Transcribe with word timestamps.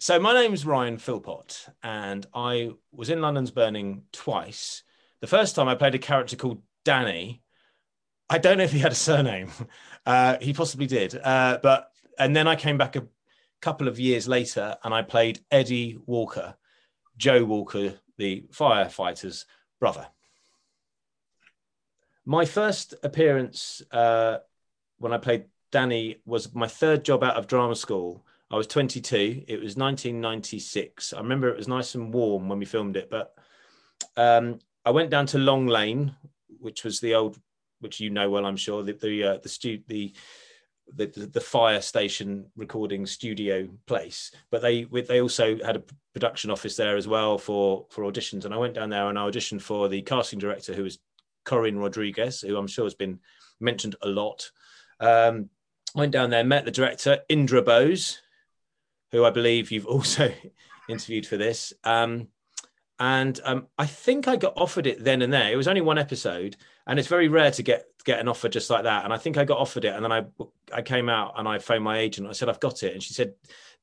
so 0.00 0.18
my 0.18 0.32
name's 0.32 0.64
Ryan 0.64 0.96
Philpott, 0.96 1.68
and 1.82 2.26
I 2.32 2.70
was 2.90 3.10
in 3.10 3.20
London's 3.20 3.50
Burning 3.50 4.04
twice. 4.12 4.82
The 5.20 5.26
first 5.26 5.54
time 5.54 5.68
I 5.68 5.74
played 5.74 5.94
a 5.94 5.98
character 5.98 6.36
called 6.36 6.62
Danny. 6.86 7.42
I 8.30 8.38
don't 8.38 8.56
know 8.56 8.64
if 8.64 8.72
he 8.72 8.78
had 8.78 8.92
a 8.92 8.96
surname. 8.96 9.50
Uh, 10.06 10.38
he 10.40 10.54
possibly 10.54 10.86
did, 10.86 11.14
uh, 11.14 11.58
but 11.62 11.92
and 12.18 12.34
then 12.34 12.48
I 12.48 12.56
came 12.56 12.78
back 12.78 12.96
a 12.96 13.06
couple 13.60 13.86
of 13.86 14.00
years 14.00 14.26
later, 14.26 14.74
and 14.82 14.94
I 14.94 15.02
played 15.02 15.40
Eddie 15.50 15.98
Walker, 16.06 16.56
Joe 17.18 17.44
Walker, 17.44 18.00
the 18.16 18.46
firefighter's 18.50 19.44
brother. 19.78 20.08
My 22.24 22.46
first 22.46 22.94
appearance 23.02 23.82
uh, 23.92 24.38
when 24.96 25.12
I 25.12 25.18
played 25.18 25.44
Danny 25.70 26.22
was 26.24 26.54
my 26.54 26.66
third 26.66 27.04
job 27.04 27.22
out 27.22 27.36
of 27.36 27.46
drama 27.46 27.76
school. 27.76 28.24
I 28.50 28.56
was 28.56 28.66
22. 28.66 29.44
It 29.46 29.60
was 29.60 29.76
1996. 29.76 31.12
I 31.12 31.18
remember 31.18 31.48
it 31.48 31.56
was 31.56 31.68
nice 31.68 31.94
and 31.94 32.12
warm 32.12 32.48
when 32.48 32.58
we 32.58 32.64
filmed 32.64 32.96
it, 32.96 33.08
but 33.08 33.34
um, 34.16 34.58
I 34.84 34.90
went 34.90 35.10
down 35.10 35.26
to 35.26 35.38
Long 35.38 35.66
Lane, 35.66 36.14
which 36.58 36.82
was 36.82 37.00
the 37.00 37.14
old, 37.14 37.38
which 37.78 38.00
you 38.00 38.10
know 38.10 38.28
well, 38.28 38.46
I'm 38.46 38.56
sure, 38.56 38.82
the 38.82 38.92
the 38.92 39.24
uh, 39.24 39.38
the, 39.42 39.48
stu- 39.48 39.82
the 39.86 40.12
the, 40.96 41.06
the 41.06 41.40
fire 41.40 41.80
station 41.80 42.46
recording 42.56 43.06
studio 43.06 43.68
place 43.86 44.32
but 44.50 44.60
they 44.60 44.84
they 44.84 45.20
also 45.20 45.56
had 45.64 45.76
a 45.76 45.82
production 46.12 46.50
office 46.50 46.74
there 46.74 46.96
as 46.96 47.06
well 47.06 47.38
for 47.38 47.86
for 47.90 48.02
auditions 48.02 48.44
and 48.44 48.52
i 48.52 48.56
went 48.56 48.74
down 48.74 48.90
there 48.90 49.08
and 49.08 49.18
i 49.18 49.22
auditioned 49.22 49.62
for 49.62 49.88
the 49.88 50.02
casting 50.02 50.38
director 50.38 50.74
who 50.74 50.82
was 50.82 50.98
corinne 51.44 51.78
rodriguez 51.78 52.40
who 52.40 52.56
i'm 52.56 52.66
sure 52.66 52.84
has 52.84 52.94
been 52.94 53.18
mentioned 53.60 53.94
a 54.02 54.08
lot 54.08 54.50
um, 54.98 55.48
went 55.94 56.12
down 56.12 56.30
there 56.30 56.44
met 56.44 56.64
the 56.64 56.70
director 56.70 57.18
indra 57.28 57.62
bhose 57.62 58.18
who 59.12 59.24
I 59.24 59.30
believe 59.30 59.70
you've 59.70 59.86
also 59.86 60.32
interviewed 60.88 61.26
for 61.26 61.36
this. 61.36 61.72
Um, 61.84 62.28
and 63.00 63.40
um, 63.44 63.66
I 63.78 63.86
think 63.86 64.28
I 64.28 64.36
got 64.36 64.52
offered 64.56 64.86
it 64.86 65.02
then 65.02 65.22
and 65.22 65.32
there. 65.32 65.50
It 65.50 65.56
was 65.56 65.68
only 65.68 65.80
one 65.80 65.96
episode, 65.96 66.56
and 66.86 66.98
it's 66.98 67.08
very 67.08 67.28
rare 67.28 67.50
to 67.52 67.62
get 67.62 67.86
get 68.04 68.20
an 68.20 68.28
offer 68.28 68.48
just 68.48 68.68
like 68.68 68.84
that. 68.84 69.04
And 69.04 69.12
I 69.12 69.16
think 69.16 69.38
I 69.38 69.44
got 69.44 69.58
offered 69.58 69.86
it, 69.86 69.94
and 69.94 70.04
then 70.04 70.12
I 70.12 70.26
I 70.72 70.82
came 70.82 71.08
out 71.08 71.32
and 71.38 71.48
I 71.48 71.58
phoned 71.58 71.82
my 71.82 71.98
agent. 71.98 72.28
I 72.28 72.32
said 72.32 72.50
I've 72.50 72.60
got 72.60 72.82
it, 72.82 72.92
and 72.92 73.02
she 73.02 73.14
said, 73.14 73.32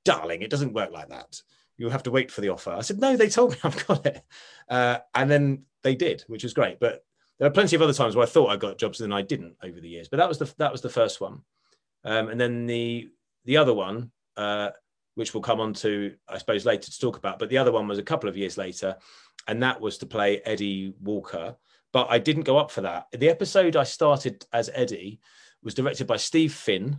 "Darling, 0.06 0.44
it 0.44 0.52
doesn't 0.52 0.74
work 0.74 0.92
like 0.92 1.10
that. 1.10 1.42
You'll 1.78 1.90
have 1.90 2.04
to 2.04 2.12
wait 2.12 2.30
for 2.30 2.42
the 2.42 2.50
offer." 2.50 2.70
I 2.70 2.82
said, 2.82 3.00
"No, 3.00 3.18
they 3.18 3.28
told 3.28 3.54
me 3.54 3.58
I've 3.64 3.88
got 3.88 4.06
it," 4.06 4.24
uh, 4.70 5.00
and 5.16 5.32
then 5.32 5.64
they 5.82 5.96
did, 5.96 6.24
which 6.28 6.44
was 6.44 6.54
great. 6.54 6.80
But 6.80 7.04
there 7.40 7.48
are 7.48 7.52
plenty 7.52 7.76
of 7.76 7.82
other 7.82 7.94
times 7.94 8.16
where 8.16 8.24
I 8.24 8.30
thought 8.30 8.52
I 8.52 8.58
got 8.58 8.78
jobs 8.78 9.02
and 9.02 9.14
I 9.14 9.24
didn't 9.24 9.56
over 9.64 9.80
the 9.80 9.90
years. 9.90 10.10
But 10.10 10.18
that 10.18 10.30
was 10.30 10.38
the 10.38 10.54
that 10.60 10.72
was 10.72 10.82
the 10.82 10.90
first 10.90 11.20
one, 11.20 11.42
um, 12.04 12.30
and 12.30 12.40
then 12.40 12.68
the 12.68 13.10
the 13.46 13.58
other 13.58 13.74
one. 13.74 14.12
Uh, 14.36 14.70
which 15.18 15.34
we'll 15.34 15.42
come 15.42 15.60
on 15.60 15.74
to, 15.74 16.14
I 16.30 16.38
suppose, 16.38 16.64
later 16.64 16.92
to 16.92 17.00
talk 17.00 17.18
about. 17.18 17.40
But 17.40 17.50
the 17.50 17.58
other 17.58 17.72
one 17.72 17.88
was 17.88 17.98
a 17.98 18.04
couple 18.04 18.30
of 18.30 18.38
years 18.38 18.56
later, 18.56 18.96
and 19.48 19.64
that 19.64 19.82
was 19.82 19.98
to 19.98 20.06
play 20.06 20.42
Eddie 20.46 20.94
Walker. 21.02 21.56
But 21.92 22.12
I 22.12 22.20
didn't 22.20 22.44
go 22.44 22.60
up 22.60 22.70
for 22.70 22.82
that. 22.82 23.08
The 23.12 23.30
episode 23.30 23.76
I 23.76 23.84
started 23.84 24.46
as 24.54 24.70
Eddie 24.76 25.20
was 25.64 25.74
directed 25.74 26.06
by 26.06 26.18
Steve 26.18 26.54
Finn, 26.54 26.98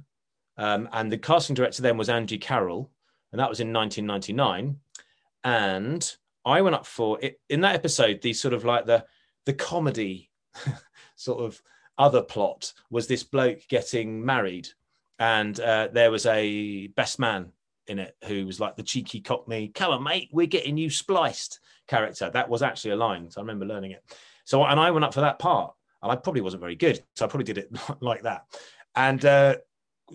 um, 0.57 0.89
and 0.93 1.13
the 1.13 1.17
casting 1.17 1.55
director 1.55 1.81
then 1.81 1.97
was 1.97 2.09
Angie 2.09 2.39
Carroll, 2.39 2.91
and 3.31 3.39
that 3.39 3.49
was 3.49 3.61
in 3.61 3.73
1999. 3.73 4.81
And 5.45 6.17
I 6.45 6.61
went 6.61 6.75
up 6.75 6.87
for 6.87 7.21
it 7.23 7.41
in 7.49 7.61
that 7.61 7.77
episode. 7.77 8.21
The 8.21 8.33
sort 8.33 8.53
of 8.53 8.65
like 8.65 8.85
the 8.85 9.05
the 9.47 9.55
comedy 9.55 10.33
sort 11.15 11.45
of 11.45 11.63
other 11.97 12.23
plot 12.23 12.73
was 12.91 13.07
this 13.07 13.23
bloke 13.23 13.61
getting 13.69 14.27
married, 14.27 14.71
and 15.21 15.61
uh, 15.61 15.87
there 15.93 16.11
was 16.11 16.27
a 16.27 16.89
best 16.89 17.21
man 17.21 17.53
in 17.89 17.99
it 17.99 18.17
who 18.25 18.47
was 18.47 18.61
like 18.61 18.77
the 18.77 18.83
cheeky 18.83 19.21
cockney, 19.21 19.69
come 19.69 19.93
on, 19.93 20.03
mate, 20.03 20.29
we're 20.33 20.47
getting 20.47 20.77
you 20.77 20.91
spliced 20.91 21.61
character. 21.87 22.31
That 22.31 22.49
was 22.49 22.63
actually 22.63 22.93
a 22.93 22.97
line. 22.97 23.31
So 23.31 23.41
I 23.41 23.43
remember 23.43 23.67
learning 23.67 23.93
it. 23.93 24.05
So, 24.45 24.65
and 24.65 24.79
I 24.79 24.91
went 24.91 25.05
up 25.05 25.15
for 25.15 25.21
that 25.21 25.39
part 25.39 25.75
and 26.03 26.13
I 26.13 26.17
probably 26.17 26.41
wasn't 26.41 26.61
very 26.61 26.77
good. 26.77 27.03
So 27.17 27.25
I 27.25 27.29
probably 27.29 27.45
did 27.45 27.59
it 27.59 27.71
like 28.01 28.23
that. 28.23 28.45
And 28.95 29.25
uh, 29.25 29.57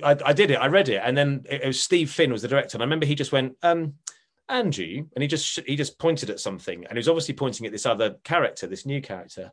I, 0.03 0.17
I, 0.25 0.33
did 0.33 0.51
it, 0.51 0.55
I 0.55 0.67
read 0.67 0.89
it. 0.89 1.01
And 1.03 1.17
then 1.17 1.45
it, 1.49 1.65
was 1.65 1.81
Steve 1.81 2.09
Finn 2.09 2.31
was 2.31 2.41
the 2.41 2.47
director. 2.47 2.75
And 2.75 2.83
I 2.83 2.85
remember 2.85 3.05
he 3.05 3.15
just 3.15 3.31
went, 3.31 3.55
um, 3.63 3.95
Angie, 4.49 5.05
and 5.15 5.21
he 5.21 5.27
just 5.27 5.59
he 5.65 5.75
just 5.75 5.97
pointed 5.97 6.29
at 6.29 6.39
something, 6.39 6.85
and 6.85 6.93
he 6.93 6.99
was 6.99 7.07
obviously 7.07 7.33
pointing 7.33 7.65
at 7.65 7.71
this 7.71 7.85
other 7.85 8.15
character, 8.23 8.67
this 8.67 8.85
new 8.85 9.01
character, 9.01 9.51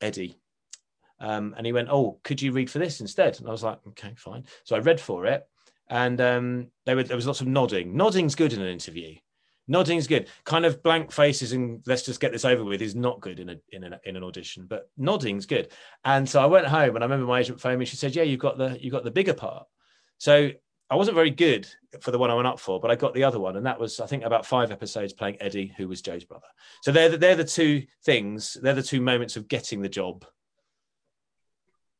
Eddie. 0.00 0.38
Um, 1.20 1.54
and 1.56 1.66
he 1.66 1.72
went, 1.72 1.88
"Oh, 1.90 2.20
could 2.22 2.40
you 2.40 2.52
read 2.52 2.70
for 2.70 2.78
this 2.78 3.00
instead?" 3.00 3.38
And 3.38 3.48
I 3.48 3.52
was 3.52 3.64
like, 3.64 3.78
"Okay, 3.88 4.14
fine." 4.16 4.44
So 4.64 4.76
I 4.76 4.80
read 4.80 5.00
for 5.00 5.26
it, 5.26 5.46
and 5.90 6.20
um, 6.20 6.68
there, 6.86 6.96
were, 6.96 7.02
there 7.02 7.16
was 7.16 7.26
lots 7.26 7.40
of 7.40 7.46
nodding. 7.46 7.96
Nodding's 7.96 8.34
good 8.34 8.52
in 8.52 8.60
an 8.60 8.68
interview. 8.68 9.14
Nodding's 9.68 10.06
good. 10.06 10.28
Kind 10.44 10.64
of 10.64 10.82
blank 10.82 11.12
faces 11.12 11.52
and 11.52 11.82
let's 11.86 12.02
just 12.02 12.20
get 12.20 12.32
this 12.32 12.44
over 12.44 12.64
with 12.64 12.80
is 12.80 12.94
not 12.94 13.20
good 13.20 13.38
in 13.38 13.50
a 13.50 13.56
in 13.70 13.84
an 13.84 13.96
in 14.04 14.16
an 14.16 14.24
audition. 14.24 14.66
But 14.66 14.90
nodding's 14.96 15.44
good. 15.44 15.70
And 16.04 16.26
so 16.26 16.42
I 16.42 16.46
went 16.46 16.66
home 16.66 16.94
and 16.94 17.04
I 17.04 17.06
remember 17.06 17.26
my 17.26 17.40
agent 17.40 17.60
phoned 17.60 17.78
me. 17.78 17.84
She 17.84 17.96
said, 17.96 18.16
"Yeah, 18.16 18.22
you've 18.22 18.40
got 18.40 18.56
the 18.56 18.78
you 18.80 18.90
got 18.90 19.04
the 19.04 19.10
bigger 19.10 19.34
part." 19.34 19.66
So 20.16 20.50
I 20.90 20.96
wasn't 20.96 21.16
very 21.16 21.30
good 21.30 21.68
for 22.00 22.12
the 22.12 22.18
one 22.18 22.30
I 22.30 22.34
went 22.34 22.48
up 22.48 22.58
for, 22.58 22.80
but 22.80 22.90
I 22.90 22.96
got 22.96 23.12
the 23.12 23.24
other 23.24 23.38
one, 23.38 23.56
and 23.56 23.66
that 23.66 23.78
was 23.78 24.00
I 24.00 24.06
think 24.06 24.24
about 24.24 24.46
five 24.46 24.70
episodes 24.70 25.12
playing 25.12 25.36
Eddie, 25.40 25.74
who 25.76 25.86
was 25.86 26.00
Joe's 26.00 26.24
brother. 26.24 26.46
So 26.82 26.90
they're 26.90 27.10
the, 27.10 27.18
they're 27.18 27.36
the 27.36 27.44
two 27.44 27.84
things. 28.04 28.56
They're 28.62 28.72
the 28.72 28.82
two 28.82 29.02
moments 29.02 29.36
of 29.36 29.48
getting 29.48 29.82
the 29.82 29.88
job. 29.90 30.24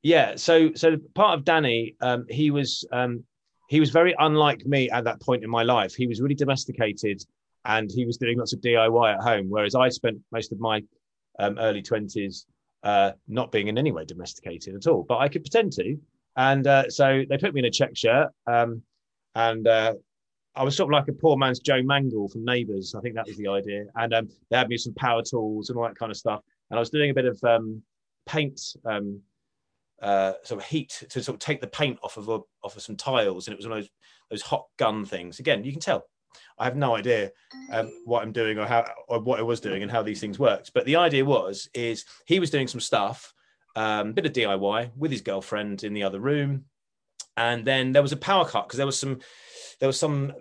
Yeah. 0.03 0.37
So 0.37 0.73
so 0.75 0.97
part 1.15 1.39
of 1.39 1.45
Danny, 1.45 1.97
um, 2.01 2.25
he 2.31 2.51
was 2.51 2.87
um, 2.91 3.25
he 3.69 3.81
was 3.81 3.91
very 3.91 4.15
unlike 4.19 4.67
me 4.67 4.91
at 4.91 5.05
that 5.05 5.21
point 5.21 5.45
in 5.45 5.51
my 5.51 5.63
life. 5.63 5.95
He 5.95 6.07
was 6.07 6.21
really 6.21 6.35
domesticated 6.35 7.23
and 7.65 7.91
he 7.91 8.07
was 8.07 8.17
doing 8.17 8.39
lots 8.39 8.53
of 8.53 8.61
DIY 8.61 9.15
at 9.15 9.21
home, 9.21 9.47
whereas 9.49 9.75
I 9.75 9.91
spent 9.91 10.19
most 10.33 10.53
of 10.53 10.59
my 10.59 10.83
um, 11.39 11.59
early 11.59 11.83
20s 11.83 12.47
uh, 12.83 13.13
not 13.29 13.53
being 13.53 13.69
in 13.69 13.77
any 13.77 13.93
way 13.93 14.05
domesticated 14.05 14.75
at 14.75 14.87
all, 14.87 15.05
but 15.07 15.19
I 15.19 15.29
could 15.29 15.43
pretend 15.43 15.73
to. 15.75 15.97
And 16.37 16.67
uh, 16.67 16.89
so 16.89 17.25
they 17.29 17.37
put 17.37 17.53
me 17.53 17.61
in 17.61 17.67
a 17.67 17.71
check 17.71 17.95
shirt. 17.95 18.29
Um, 18.47 18.83
and 19.35 19.69
uh, 19.69 19.95
I 20.57 20.63
was 20.63 20.75
sort 20.77 20.89
of 20.89 20.99
like 20.99 21.09
a 21.09 21.13
poor 21.13 21.37
man's 21.37 21.61
Joe 21.61 21.83
Mangel 21.83 22.31
from 22.31 22.45
Neighbours. 22.45 22.95
I 22.95 23.01
think 23.01 23.17
that 23.17 23.27
was 23.27 23.37
the 23.37 23.49
idea. 23.49 23.85
And 23.97 24.15
um, 24.15 24.29
they 24.51 24.57
had 24.57 24.69
me 24.69 24.79
some 24.79 24.95
power 24.95 25.23
tools 25.23 25.69
and 25.69 25.79
all 25.79 25.85
that 25.85 25.99
kind 25.99 26.11
of 26.11 26.17
stuff. 26.17 26.41
And 26.71 26.79
I 26.79 26.81
was 26.81 26.91
doing 26.91 27.11
a 27.11 27.15
bit 27.15 27.27
of 27.27 27.43
um, 27.45 27.83
paint 28.27 28.61
um, 28.87 29.21
uh, 30.03 30.35
sort 30.45 30.61
of 30.61 30.67
heat 30.67 31.05
to 31.11 31.23
sort 31.23 31.35
of 31.35 31.41
take 31.41 31.61
the 31.61 31.67
paint 31.67 31.99
off 32.03 32.17
of 32.17 32.29
a, 32.29 32.41
off 32.63 32.77
of 32.77 32.83
some 32.83 32.97
tiles, 32.97 33.47
and 33.47 33.53
it 33.53 33.57
was 33.57 33.67
one 33.67 33.79
of 33.79 33.85
those 33.85 33.91
those 34.31 34.43
hot 34.43 34.67
gun 34.79 35.05
things. 35.05 35.39
Again, 35.39 35.65
you 35.65 35.73
can 35.73 35.81
tell 35.81 36.05
I 36.59 36.65
have 36.65 36.77
no 36.77 36.97
idea 36.97 37.31
um, 37.73 37.91
what 38.05 38.23
I'm 38.23 38.33
doing 38.33 38.59
or 38.59 38.67
how 38.67 38.87
or 39.09 39.21
what 39.21 39.39
I 39.39 39.43
was 39.43 39.61
doing 39.61 39.83
and 39.83 39.91
how 39.91 40.03
these 40.03 40.21
things 40.21 40.39
worked. 40.39 40.73
But 40.75 40.85
the 40.85 40.97
idea 40.97 41.25
was 41.25 41.69
is 41.75 42.05
he 42.27 42.41
was 42.41 42.51
doing 42.51 42.69
some 42.69 42.81
stuff, 42.81 43.33
um, 43.77 44.13
bit 44.13 44.27
of 44.27 44.33
DIY 44.33 44.91
with 44.97 45.11
his 45.11 45.21
girlfriend 45.21 45.85
in 45.85 45.95
the 45.95 46.03
other 46.03 46.21
room, 46.21 46.65
and 47.37 47.65
then 47.65 47.93
there 47.93 48.03
was 48.03 48.13
a 48.13 48.17
power 48.17 48.45
cut 48.45 48.67
because 48.67 48.79
there 48.79 48.87
was 48.87 48.99
some 48.99 49.21
there 49.81 49.89
was 49.89 50.01
some 50.01 50.33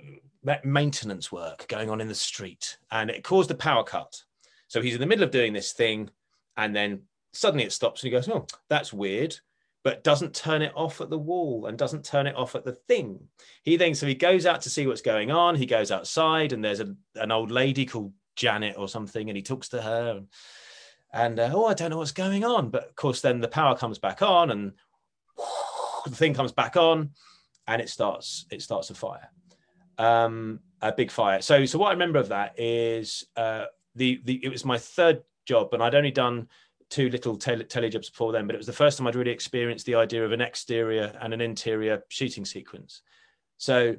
maintenance 0.64 1.32
work 1.32 1.68
going 1.68 1.90
on 1.90 2.02
in 2.02 2.08
the 2.08 2.16
street, 2.16 2.78
and 2.92 3.10
it 3.10 3.24
caused 3.24 3.52
a 3.52 3.56
power 3.56 3.84
cut. 3.84 4.24
So 4.68 4.82
he's 4.82 4.96
in 4.96 5.02
the 5.02 5.08
middle 5.08 5.24
of 5.24 5.32
doing 5.32 5.54
this 5.54 5.74
thing, 5.74 6.10
and 6.58 6.76
then 6.76 7.04
suddenly 7.34 7.66
it 7.66 7.72
stops 7.72 8.02
and 8.02 8.08
he 8.08 8.12
goes, 8.12 8.28
"Oh, 8.30 8.48
that's 8.70 8.94
weird." 8.94 9.38
But 9.88 10.04
doesn't 10.04 10.36
turn 10.36 10.62
it 10.62 10.74
off 10.76 11.00
at 11.00 11.10
the 11.10 11.18
wall 11.18 11.68
and 11.68 11.78
doesn't 11.78 12.04
turn 12.04 12.28
it 12.28 12.36
off 12.36 12.56
at 12.56 12.66
the 12.66 12.74
thing. 12.74 13.18
He 13.64 13.78
then, 13.78 13.96
so 13.96 14.06
he 14.06 14.16
goes 14.16 14.46
out 14.46 14.64
to 14.64 14.70
see 14.70 14.86
what's 14.86 15.00
going 15.00 15.32
on. 15.32 15.56
He 15.56 15.66
goes 15.66 15.92
outside 15.92 16.52
and 16.52 16.62
there's 16.62 16.82
a, 16.82 16.94
an 17.16 17.32
old 17.32 17.52
lady 17.52 17.86
called 17.86 18.12
Janet 18.36 18.76
or 18.78 18.90
something, 18.90 19.30
and 19.30 19.38
he 19.38 19.42
talks 19.42 19.70
to 19.70 19.82
her. 19.82 20.18
And, 20.18 20.28
and 21.14 21.40
uh, 21.40 21.52
oh, 21.54 21.68
I 21.68 21.74
don't 21.74 21.92
know 21.92 22.00
what's 22.00 22.12
going 22.12 22.44
on. 22.44 22.70
But 22.70 22.90
of 22.90 22.96
course, 22.98 23.22
then 23.22 23.40
the 23.40 23.48
power 23.48 23.78
comes 23.78 23.98
back 23.98 24.22
on 24.22 24.52
and 24.52 24.74
the 26.04 26.14
thing 26.14 26.34
comes 26.34 26.52
back 26.52 26.76
on 26.76 27.12
and 27.66 27.82
it 27.82 27.88
starts, 27.88 28.46
it 28.52 28.62
starts 28.62 28.90
a 28.90 28.94
fire. 28.94 29.32
Um, 29.98 30.60
a 30.82 30.92
big 30.92 31.12
fire. 31.12 31.42
So, 31.42 31.64
so 31.64 31.80
what 31.80 31.88
I 31.88 31.92
remember 31.92 32.20
of 32.20 32.28
that 32.28 32.60
is 32.60 33.26
uh, 33.38 33.68
the, 33.96 34.20
the, 34.26 34.44
it 34.44 34.50
was 34.50 34.66
my 34.66 34.80
third 34.80 35.24
job 35.46 35.74
and 35.74 35.82
I'd 35.82 35.96
only 35.96 36.12
done 36.12 36.50
two 36.90 37.10
little 37.10 37.36
tele, 37.36 37.64
tele 37.64 37.90
jobs 37.90 38.10
before 38.10 38.32
then, 38.32 38.48
but 38.48 38.56
it 38.56 38.60
was 38.60 38.68
the 38.68 38.74
first 38.74 38.98
time 38.98 39.08
I'd 39.08 39.16
really 39.16 39.32
experienced 39.32 39.86
the 39.86 39.96
idea 39.96 40.26
of 40.26 40.32
an 40.32 40.42
exterior 40.42 41.14
and 41.22 41.34
an 41.34 41.42
interior 41.42 42.04
shooting 42.10 42.46
sequence. 42.46 43.02
So 43.58 43.96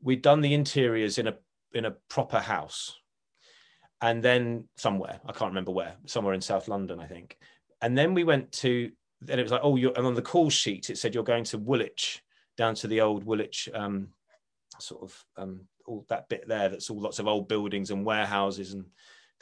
we'd 0.00 0.22
done 0.22 0.40
the 0.40 0.54
interiors 0.54 1.18
in 1.18 1.28
a 1.28 1.36
in 1.74 1.84
a 1.86 1.96
proper 2.08 2.38
house, 2.38 2.96
and 4.00 4.22
then 4.22 4.68
somewhere 4.76 5.20
I 5.26 5.32
can't 5.32 5.50
remember 5.50 5.72
where, 5.72 5.96
somewhere 6.06 6.34
in 6.34 6.40
South 6.40 6.68
London, 6.68 7.00
I 7.00 7.06
think. 7.06 7.38
And 7.80 7.96
then 7.98 8.14
we 8.14 8.24
went 8.24 8.52
to, 8.52 8.92
and 9.28 9.40
it 9.40 9.42
was 9.42 9.52
like, 9.52 9.62
oh, 9.64 9.76
you're, 9.76 9.92
and 9.96 10.06
on 10.06 10.14
the 10.14 10.22
call 10.22 10.50
sheet 10.50 10.90
it 10.90 10.98
said 10.98 11.14
you're 11.14 11.24
going 11.24 11.44
to 11.44 11.58
Woolwich, 11.58 12.22
down 12.56 12.74
to 12.76 12.86
the 12.86 13.00
old 13.00 13.24
Woolwich, 13.24 13.68
um, 13.74 14.08
sort 14.78 15.02
of 15.02 15.24
um, 15.36 15.62
all 15.86 16.04
that 16.08 16.28
bit 16.28 16.46
there. 16.46 16.68
That's 16.68 16.90
all 16.90 17.00
lots 17.00 17.18
of 17.18 17.26
old 17.26 17.48
buildings 17.48 17.90
and 17.90 18.04
warehouses 18.04 18.72
and 18.74 18.84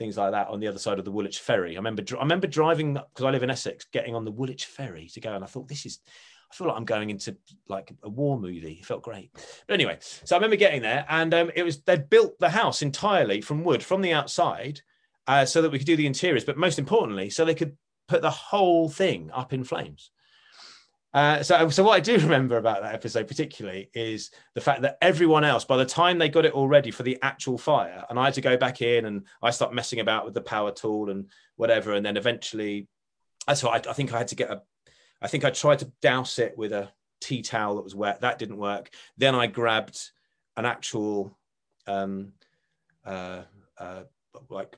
things 0.00 0.16
like 0.16 0.32
that 0.32 0.48
on 0.48 0.60
the 0.60 0.66
other 0.66 0.78
side 0.78 0.98
of 0.98 1.04
the 1.04 1.10
Woolwich 1.10 1.40
Ferry. 1.40 1.74
I 1.74 1.76
remember 1.76 2.02
I 2.16 2.22
remember 2.22 2.46
driving 2.46 2.94
because 2.94 3.24
I 3.26 3.30
live 3.30 3.42
in 3.42 3.50
Essex, 3.50 3.84
getting 3.92 4.14
on 4.14 4.24
the 4.24 4.30
Woolwich 4.32 4.64
Ferry 4.64 5.08
to 5.08 5.20
go, 5.20 5.34
and 5.34 5.44
I 5.44 5.46
thought 5.46 5.68
this 5.68 5.86
is. 5.86 6.00
I 6.50 6.56
feel 6.56 6.66
like 6.66 6.76
I'm 6.76 6.84
going 6.84 7.10
into 7.10 7.36
like 7.68 7.92
a 8.02 8.08
war 8.08 8.40
movie. 8.40 8.78
It 8.80 8.86
felt 8.86 9.02
great. 9.02 9.30
But 9.68 9.74
anyway, 9.74 9.98
so 10.00 10.34
I 10.34 10.38
remember 10.38 10.56
getting 10.56 10.82
there, 10.82 11.04
and 11.08 11.32
um, 11.34 11.50
it 11.54 11.62
was 11.62 11.82
they'd 11.82 12.10
built 12.10 12.40
the 12.40 12.48
house 12.48 12.82
entirely 12.82 13.40
from 13.42 13.62
wood 13.62 13.84
from 13.84 14.00
the 14.00 14.14
outside, 14.14 14.80
uh, 15.28 15.44
so 15.44 15.60
that 15.62 15.70
we 15.70 15.78
could 15.78 15.86
do 15.86 15.96
the 15.96 16.06
interiors. 16.06 16.44
But 16.44 16.56
most 16.56 16.78
importantly, 16.78 17.28
so 17.28 17.44
they 17.44 17.54
could 17.54 17.76
put 18.08 18.22
the 18.22 18.30
whole 18.30 18.88
thing 18.88 19.30
up 19.32 19.52
in 19.52 19.64
flames. 19.64 20.10
Uh, 21.12 21.42
so, 21.42 21.68
so 21.70 21.82
what 21.82 21.96
I 21.96 22.00
do 22.00 22.18
remember 22.18 22.56
about 22.56 22.82
that 22.82 22.94
episode 22.94 23.26
particularly 23.26 23.90
is 23.94 24.30
the 24.54 24.60
fact 24.60 24.82
that 24.82 24.98
everyone 25.02 25.44
else, 25.44 25.64
by 25.64 25.76
the 25.76 25.84
time 25.84 26.18
they 26.18 26.28
got 26.28 26.44
it 26.44 26.52
all 26.52 26.68
ready 26.68 26.90
for 26.90 27.02
the 27.02 27.18
actual 27.22 27.58
fire, 27.58 28.04
and 28.08 28.18
I 28.18 28.26
had 28.26 28.34
to 28.34 28.40
go 28.40 28.56
back 28.56 28.82
in 28.82 29.06
and 29.06 29.26
I 29.42 29.50
start 29.50 29.74
messing 29.74 30.00
about 30.00 30.24
with 30.24 30.34
the 30.34 30.40
power 30.40 30.70
tool 30.70 31.10
and 31.10 31.26
whatever, 31.56 31.94
and 31.94 32.04
then 32.04 32.16
eventually, 32.16 32.88
that's 33.46 33.62
what 33.62 33.86
I, 33.86 33.90
I 33.90 33.92
think 33.92 34.12
I 34.12 34.18
had 34.18 34.28
to 34.28 34.36
get 34.36 34.50
a, 34.50 34.62
I 35.20 35.28
think 35.28 35.44
I 35.44 35.50
tried 35.50 35.80
to 35.80 35.92
douse 36.00 36.38
it 36.38 36.56
with 36.56 36.72
a 36.72 36.90
tea 37.20 37.42
towel 37.42 37.76
that 37.76 37.84
was 37.84 37.94
wet. 37.94 38.20
That 38.20 38.38
didn't 38.38 38.56
work. 38.56 38.90
Then 39.18 39.34
I 39.34 39.46
grabbed 39.46 39.98
an 40.56 40.64
actual, 40.64 41.36
um, 41.86 42.32
uh, 43.04 43.42
uh, 43.78 44.02
like 44.48 44.76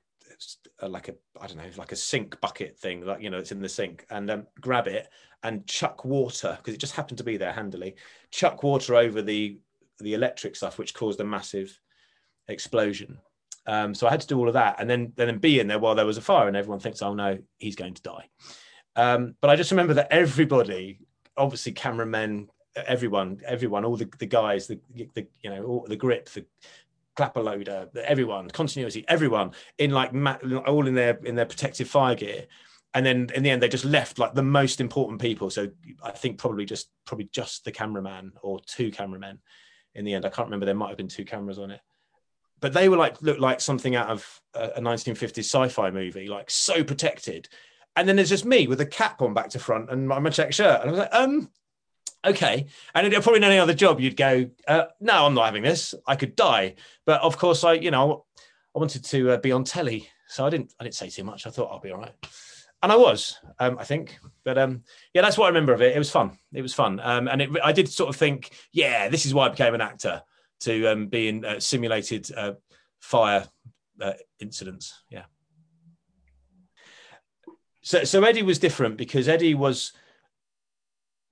like 0.82 1.08
a 1.08 1.14
I 1.40 1.46
don't 1.46 1.56
know 1.56 1.64
like 1.76 1.92
a 1.92 1.96
sink 1.96 2.40
bucket 2.40 2.78
thing 2.78 3.04
like 3.04 3.20
you 3.20 3.30
know 3.30 3.38
it's 3.38 3.52
in 3.52 3.60
the 3.60 3.68
sink 3.68 4.06
and 4.10 4.30
um, 4.30 4.46
grab 4.60 4.86
it 4.86 5.08
and 5.42 5.66
chuck 5.66 6.04
water 6.04 6.56
because 6.58 6.74
it 6.74 6.80
just 6.80 6.94
happened 6.94 7.18
to 7.18 7.24
be 7.24 7.36
there 7.36 7.52
handily 7.52 7.94
chuck 8.30 8.62
water 8.62 8.94
over 8.94 9.22
the 9.22 9.58
the 10.00 10.14
electric 10.14 10.56
stuff 10.56 10.78
which 10.78 10.94
caused 10.94 11.20
a 11.20 11.24
massive 11.24 11.78
explosion. 12.48 13.18
Um, 13.64 13.94
so 13.94 14.08
I 14.08 14.10
had 14.10 14.20
to 14.22 14.26
do 14.26 14.38
all 14.38 14.48
of 14.48 14.54
that 14.54 14.76
and 14.80 14.90
then 14.90 15.12
then 15.16 15.38
be 15.38 15.60
in 15.60 15.68
there 15.68 15.78
while 15.78 15.94
there 15.94 16.06
was 16.06 16.18
a 16.18 16.22
fire 16.22 16.48
and 16.48 16.56
everyone 16.56 16.80
thinks 16.80 17.02
oh 17.02 17.14
no 17.14 17.38
he's 17.58 17.76
going 17.76 17.94
to 17.94 18.02
die. 18.02 18.28
Um, 18.96 19.36
but 19.40 19.50
I 19.50 19.56
just 19.56 19.70
remember 19.70 19.94
that 19.94 20.08
everybody 20.10 20.98
obviously 21.36 21.72
cameramen 21.72 22.48
everyone 22.74 23.40
everyone 23.46 23.84
all 23.84 23.96
the, 23.96 24.08
the 24.18 24.26
guys 24.26 24.66
the, 24.66 24.80
the 25.14 25.26
you 25.42 25.50
know 25.50 25.64
all 25.64 25.86
the 25.88 25.96
grip 25.96 26.28
the 26.30 26.44
clapper 27.16 27.42
loader, 27.42 27.88
everyone, 28.04 28.48
continuity, 28.48 29.04
everyone 29.08 29.52
in 29.78 29.90
like 29.90 30.12
all 30.66 30.86
in 30.86 30.94
their 30.94 31.18
in 31.24 31.34
their 31.34 31.46
protective 31.46 31.88
fire 31.88 32.14
gear. 32.14 32.46
And 32.94 33.06
then 33.06 33.30
in 33.34 33.42
the 33.42 33.50
end, 33.50 33.62
they 33.62 33.68
just 33.68 33.86
left 33.86 34.18
like 34.18 34.34
the 34.34 34.42
most 34.42 34.80
important 34.80 35.20
people. 35.20 35.48
So 35.48 35.68
I 36.02 36.10
think 36.10 36.38
probably 36.38 36.64
just 36.64 36.90
probably 37.06 37.28
just 37.32 37.64
the 37.64 37.72
cameraman 37.72 38.32
or 38.42 38.60
two 38.66 38.90
cameramen 38.90 39.38
in 39.94 40.04
the 40.04 40.14
end. 40.14 40.26
I 40.26 40.30
can't 40.30 40.46
remember. 40.46 40.66
There 40.66 40.74
might 40.74 40.88
have 40.88 40.98
been 40.98 41.08
two 41.08 41.24
cameras 41.24 41.58
on 41.58 41.70
it, 41.70 41.80
but 42.60 42.72
they 42.72 42.88
were 42.88 42.96
like 42.96 43.20
looked 43.22 43.40
like 43.40 43.60
something 43.60 43.96
out 43.96 44.08
of 44.08 44.40
a 44.54 44.80
1950s 44.80 45.38
sci-fi 45.38 45.90
movie, 45.90 46.28
like 46.28 46.50
so 46.50 46.84
protected. 46.84 47.48
And 47.96 48.08
then 48.08 48.16
there's 48.16 48.30
just 48.30 48.46
me 48.46 48.66
with 48.66 48.80
a 48.80 48.86
cap 48.86 49.20
on 49.20 49.34
back 49.34 49.50
to 49.50 49.58
front 49.58 49.90
and 49.90 50.08
my 50.08 50.30
check 50.30 50.52
shirt. 50.52 50.80
And 50.80 50.88
I 50.88 50.92
was 50.92 50.98
like, 51.00 51.14
um, 51.14 51.50
okay. 52.24 52.66
And 52.94 53.06
it, 53.06 53.22
probably 53.22 53.38
in 53.38 53.44
any 53.44 53.58
other 53.58 53.74
job, 53.74 54.00
you'd 54.00 54.16
go, 54.16 54.48
uh, 54.66 54.84
no, 55.00 55.26
I'm 55.26 55.34
not 55.34 55.46
having 55.46 55.62
this. 55.62 55.94
I 56.06 56.16
could 56.16 56.36
die. 56.36 56.74
But 57.06 57.20
of 57.22 57.38
course, 57.38 57.64
I, 57.64 57.74
you 57.74 57.90
know, 57.90 58.24
I 58.74 58.78
wanted 58.78 59.04
to 59.04 59.32
uh, 59.32 59.36
be 59.36 59.52
on 59.52 59.64
telly, 59.64 60.08
so 60.28 60.46
I 60.46 60.50
didn't. 60.50 60.72
I 60.80 60.84
didn't 60.84 60.94
say 60.94 61.10
too 61.10 61.24
much. 61.24 61.46
I 61.46 61.50
thought 61.50 61.70
I'll 61.70 61.80
be 61.80 61.90
all 61.90 61.98
right, 61.98 62.14
and 62.82 62.90
I 62.90 62.96
was, 62.96 63.38
um, 63.58 63.78
I 63.78 63.84
think. 63.84 64.18
But 64.44 64.56
um, 64.56 64.82
yeah, 65.12 65.20
that's 65.20 65.36
what 65.36 65.44
I 65.44 65.48
remember 65.48 65.74
of 65.74 65.82
it. 65.82 65.94
It 65.94 65.98
was 65.98 66.10
fun. 66.10 66.38
It 66.54 66.62
was 66.62 66.72
fun, 66.72 66.98
um, 67.00 67.28
and 67.28 67.42
it, 67.42 67.50
I 67.62 67.72
did 67.72 67.88
sort 67.88 68.08
of 68.08 68.16
think, 68.16 68.52
yeah, 68.72 69.08
this 69.10 69.26
is 69.26 69.34
why 69.34 69.46
I 69.46 69.50
became 69.50 69.74
an 69.74 69.82
actor 69.82 70.22
to 70.60 70.86
um, 70.86 71.08
be 71.08 71.28
in 71.28 71.44
uh, 71.44 71.60
simulated 71.60 72.30
uh, 72.34 72.54
fire 73.00 73.46
uh, 74.00 74.14
incidents. 74.40 75.02
Yeah. 75.10 75.24
So, 77.82 78.04
so 78.04 78.22
Eddie 78.22 78.42
was 78.42 78.58
different 78.58 78.96
because 78.96 79.28
Eddie 79.28 79.54
was 79.54 79.92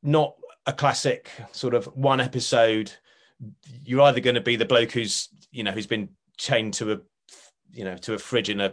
not 0.02 0.34
a 0.70 0.72
classic 0.72 1.30
sort 1.50 1.74
of 1.74 1.84
one 1.96 2.20
episode 2.20 2.92
you're 3.84 4.02
either 4.02 4.20
going 4.20 4.36
to 4.36 4.40
be 4.40 4.54
the 4.54 4.64
bloke 4.64 4.92
who's 4.92 5.28
you 5.50 5.64
know 5.64 5.72
who's 5.72 5.86
been 5.86 6.08
chained 6.38 6.72
to 6.74 6.92
a 6.92 6.98
you 7.72 7.84
know 7.84 7.96
to 7.96 8.14
a 8.14 8.18
fridge 8.18 8.48
in 8.48 8.60
a 8.60 8.72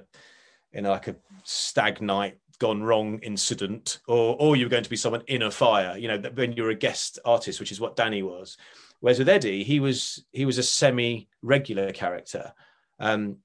in 0.73 0.83
like 0.83 1.07
a 1.07 1.15
stag 1.43 1.99
night 1.99 2.37
gone 2.59 2.83
wrong 2.83 3.19
incident 3.19 3.99
or 4.07 4.35
or 4.39 4.55
you're 4.55 4.69
going 4.69 4.83
to 4.83 4.89
be 4.89 4.95
someone 4.95 5.23
in 5.27 5.41
a 5.41 5.51
fire 5.51 5.97
you 5.97 6.07
know 6.07 6.19
when 6.35 6.51
you're 6.53 6.69
a 6.69 6.75
guest 6.75 7.17
artist 7.25 7.59
which 7.59 7.71
is 7.71 7.81
what 7.81 7.95
danny 7.95 8.21
was. 8.21 8.57
Whereas 8.99 9.19
with 9.19 9.29
eddie 9.29 9.63
he 9.63 9.79
was 9.79 10.23
he 10.31 10.45
was 10.45 10.59
a 10.59 10.63
semi 10.63 11.27
regular 11.41 11.91
character. 11.91 12.53
Um 12.99 13.37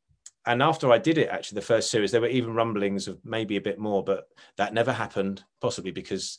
and 0.45 0.61
after 0.61 0.91
I 0.91 0.99
did 0.99 1.19
it, 1.19 1.29
actually, 1.29 1.61
the 1.61 1.67
first 1.67 1.89
series, 1.89 2.11
there 2.11 2.21
were 2.21 2.27
even 2.27 2.53
rumblings 2.53 3.07
of 3.07 3.25
maybe 3.25 3.57
a 3.57 3.61
bit 3.61 3.79
more, 3.79 4.03
but 4.03 4.27
that 4.57 4.75
never 4.75 4.93
happened, 4.93 5.45
possibly 5.61 5.93
because 5.93 6.37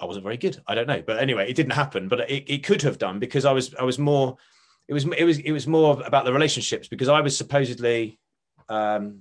I 0.00 0.04
wasn't 0.04 0.24
very 0.24 0.36
good. 0.36 0.60
I 0.66 0.74
don't 0.74 0.86
know, 0.86 1.02
but 1.06 1.18
anyway, 1.18 1.48
it 1.48 1.56
didn't 1.56 1.72
happen. 1.72 2.08
But 2.08 2.30
it, 2.30 2.44
it 2.46 2.64
could 2.64 2.82
have 2.82 2.98
done 2.98 3.18
because 3.18 3.44
I 3.44 3.52
was 3.52 3.74
I 3.74 3.84
was 3.84 3.98
more. 3.98 4.36
It 4.88 4.94
was 4.94 5.04
it 5.04 5.24
was 5.24 5.38
it 5.38 5.52
was 5.52 5.66
more 5.66 6.00
about 6.04 6.24
the 6.24 6.32
relationships 6.32 6.88
because 6.88 7.08
I 7.08 7.20
was 7.20 7.36
supposedly, 7.36 8.18
um, 8.68 9.20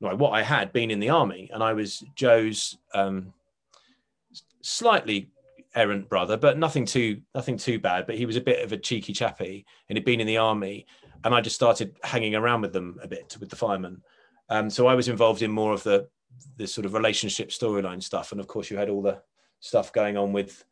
like 0.00 0.18
what 0.18 0.30
I 0.30 0.42
had 0.42 0.72
been 0.72 0.90
in 0.90 1.00
the 1.00 1.10
army, 1.10 1.50
and 1.52 1.62
I 1.62 1.72
was 1.72 2.04
Joe's 2.14 2.76
um, 2.92 3.32
slightly 4.60 5.30
errant 5.74 6.08
brother, 6.08 6.36
but 6.36 6.58
nothing 6.58 6.84
too 6.84 7.20
nothing 7.34 7.56
too 7.56 7.78
bad. 7.78 8.06
But 8.06 8.16
he 8.16 8.26
was 8.26 8.36
a 8.36 8.40
bit 8.40 8.62
of 8.64 8.72
a 8.72 8.76
cheeky 8.76 9.12
chappy, 9.12 9.64
and 9.88 9.96
he'd 9.96 10.04
been 10.04 10.20
in 10.20 10.26
the 10.26 10.36
army, 10.36 10.86
and 11.24 11.34
I 11.34 11.40
just 11.40 11.56
started 11.56 11.96
hanging 12.04 12.34
around 12.34 12.60
with 12.60 12.72
them 12.72 12.98
a 13.02 13.08
bit 13.08 13.36
with 13.40 13.48
the 13.48 13.56
firemen. 13.56 14.02
Um, 14.50 14.68
so 14.68 14.86
I 14.86 14.94
was 14.94 15.08
involved 15.08 15.42
in 15.42 15.50
more 15.50 15.72
of 15.72 15.82
the 15.82 16.08
the 16.56 16.66
sort 16.66 16.84
of 16.84 16.94
relationship 16.94 17.48
storyline 17.48 18.02
stuff, 18.02 18.32
and 18.32 18.40
of 18.40 18.46
course 18.46 18.70
you 18.70 18.76
had 18.76 18.90
all 18.90 19.02
the 19.02 19.22
stuff 19.64 19.94
going 19.94 20.18
on 20.18 20.34
with 20.34 20.62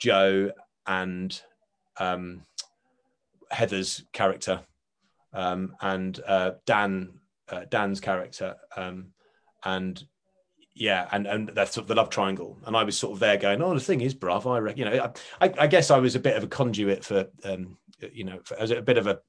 Joe 0.00 0.50
and 0.84 1.40
um, 1.98 2.42
Heather's 3.52 4.02
character 4.12 4.62
um, 5.32 5.76
and 5.80 6.18
uh, 6.26 6.52
Dan 6.66 7.20
uh, 7.48 7.66
Dan's 7.70 8.00
character 8.00 8.56
um, 8.76 9.12
and 9.64 10.02
yeah 10.74 11.06
and 11.12 11.26
and 11.28 11.50
that's 11.50 11.74
sort 11.74 11.84
of 11.84 11.88
the 11.88 11.94
love 11.94 12.10
triangle. 12.10 12.58
And 12.66 12.76
I 12.76 12.82
was 12.82 12.98
sort 12.98 13.12
of 13.12 13.20
there 13.20 13.36
going 13.36 13.62
oh 13.62 13.74
the 13.74 13.80
thing 13.80 14.00
is 14.00 14.14
bruv 14.14 14.50
I 14.50 14.58
reckon 14.58 14.78
you 14.78 14.84
know 14.86 15.12
I, 15.40 15.52
I 15.58 15.66
guess 15.68 15.92
I 15.92 15.98
was 15.98 16.16
a 16.16 16.20
bit 16.20 16.36
of 16.36 16.42
a 16.42 16.48
conduit 16.48 17.04
for 17.04 17.28
um, 17.44 17.78
you 18.12 18.24
know 18.24 18.40
for, 18.42 18.58
as 18.58 18.72
a 18.72 18.82
bit 18.82 18.98
of 18.98 19.06
a 19.06 19.20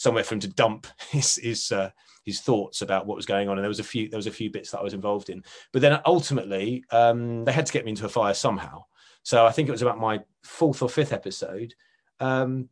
somewhere 0.00 0.24
for 0.24 0.34
him 0.34 0.40
to 0.40 0.48
dump 0.48 0.86
his 1.10 1.36
his 1.36 1.70
uh, 1.70 1.90
his 2.24 2.40
thoughts 2.40 2.80
about 2.80 3.06
what 3.06 3.16
was 3.16 3.26
going 3.26 3.48
on. 3.48 3.58
And 3.58 3.64
there 3.64 3.68
was 3.68 3.80
a 3.80 3.84
few 3.84 4.08
there 4.08 4.18
was 4.18 4.26
a 4.26 4.32
few 4.32 4.50
bits 4.50 4.70
that 4.70 4.80
I 4.80 4.82
was 4.82 4.94
involved 4.94 5.28
in. 5.28 5.44
But 5.72 5.82
then 5.82 6.00
ultimately 6.06 6.84
um, 6.90 7.44
they 7.44 7.52
had 7.52 7.66
to 7.66 7.72
get 7.72 7.84
me 7.84 7.90
into 7.90 8.06
a 8.06 8.08
fire 8.08 8.34
somehow. 8.34 8.84
So 9.22 9.46
I 9.46 9.52
think 9.52 9.68
it 9.68 9.72
was 9.72 9.82
about 9.82 10.00
my 10.00 10.20
fourth 10.42 10.82
or 10.82 10.88
fifth 10.88 11.12
episode. 11.12 11.74
Um, 12.18 12.70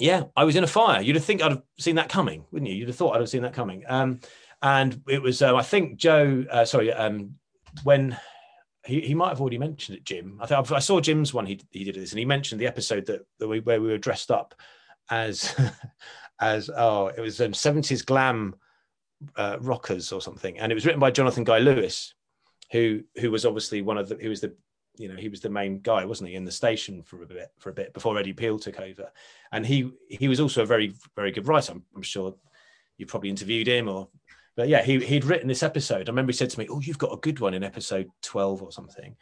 yeah 0.00 0.24
I 0.36 0.42
was 0.42 0.56
in 0.56 0.64
a 0.64 0.68
fire. 0.68 1.00
You'd 1.00 1.14
have 1.14 1.24
think 1.24 1.42
I'd 1.42 1.52
have 1.52 1.62
seen 1.78 1.96
that 1.96 2.08
coming 2.08 2.44
wouldn't 2.50 2.70
you? 2.70 2.76
You'd 2.76 2.88
have 2.88 2.96
thought 2.96 3.14
I'd 3.14 3.20
have 3.20 3.28
seen 3.28 3.42
that 3.42 3.54
coming. 3.54 3.84
Um, 3.86 4.18
and 4.60 5.00
it 5.08 5.22
was 5.22 5.42
uh, 5.42 5.54
I 5.54 5.62
think 5.62 5.96
Joe 5.96 6.44
uh, 6.50 6.64
sorry 6.64 6.92
um, 6.92 7.36
when 7.84 8.18
he, 8.84 9.00
he 9.00 9.14
might 9.14 9.28
have 9.28 9.40
already 9.40 9.58
mentioned 9.58 9.96
it 9.96 10.04
Jim. 10.04 10.38
I 10.42 10.46
think 10.46 10.72
I 10.72 10.78
saw 10.80 11.00
Jim's 11.00 11.32
one 11.32 11.46
he, 11.46 11.60
he 11.70 11.84
did 11.84 11.94
this 11.94 12.10
and 12.10 12.18
he 12.18 12.24
mentioned 12.24 12.60
the 12.60 12.66
episode 12.66 13.06
that, 13.06 13.24
that 13.38 13.46
we, 13.46 13.60
where 13.60 13.80
we 13.80 13.88
were 13.88 13.98
dressed 13.98 14.32
up 14.32 14.54
as 15.10 15.54
as 16.40 16.70
oh 16.76 17.08
it 17.08 17.20
was 17.20 17.40
um, 17.40 17.52
70s 17.52 18.04
glam 18.04 18.54
uh, 19.36 19.56
rockers 19.60 20.12
or 20.12 20.20
something, 20.20 20.58
and 20.58 20.70
it 20.70 20.74
was 20.74 20.86
written 20.86 21.00
by 21.00 21.10
Jonathan 21.10 21.44
Guy 21.44 21.58
Lewis, 21.58 22.14
who 22.72 23.02
who 23.16 23.30
was 23.30 23.46
obviously 23.46 23.82
one 23.82 23.98
of 23.98 24.08
the 24.08 24.16
he 24.20 24.28
was 24.28 24.40
the 24.40 24.54
you 24.96 25.08
know 25.08 25.16
he 25.16 25.28
was 25.28 25.40
the 25.40 25.50
main 25.50 25.80
guy 25.80 26.04
wasn't 26.04 26.28
he 26.28 26.36
in 26.36 26.44
the 26.44 26.52
station 26.52 27.02
for 27.02 27.22
a 27.22 27.26
bit 27.26 27.48
for 27.58 27.70
a 27.70 27.74
bit 27.74 27.92
before 27.92 28.18
Eddie 28.18 28.32
Peel 28.32 28.58
took 28.58 28.80
over, 28.80 29.10
and 29.52 29.66
he 29.66 29.90
he 30.08 30.28
was 30.28 30.40
also 30.40 30.62
a 30.62 30.66
very 30.66 30.94
very 31.16 31.32
good 31.32 31.48
writer. 31.48 31.72
I'm, 31.72 31.82
I'm 31.96 32.02
sure 32.02 32.34
you 32.96 33.06
probably 33.06 33.30
interviewed 33.30 33.66
him 33.66 33.88
or 33.88 34.08
but 34.56 34.68
yeah 34.68 34.82
he 34.82 35.00
he'd 35.04 35.24
written 35.24 35.48
this 35.48 35.62
episode. 35.62 36.08
I 36.08 36.12
remember 36.12 36.32
he 36.32 36.36
said 36.36 36.50
to 36.50 36.58
me, 36.58 36.68
"Oh, 36.70 36.80
you've 36.80 36.98
got 36.98 37.12
a 37.12 37.20
good 37.20 37.40
one 37.40 37.54
in 37.54 37.64
episode 37.64 38.08
12 38.22 38.62
or 38.62 38.72
something," 38.72 39.16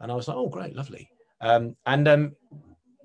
and 0.00 0.12
I 0.12 0.14
was 0.14 0.28
like, 0.28 0.36
"Oh, 0.36 0.48
great, 0.48 0.76
lovely." 0.76 1.10
Um, 1.40 1.76
and 1.86 2.06
um, 2.08 2.36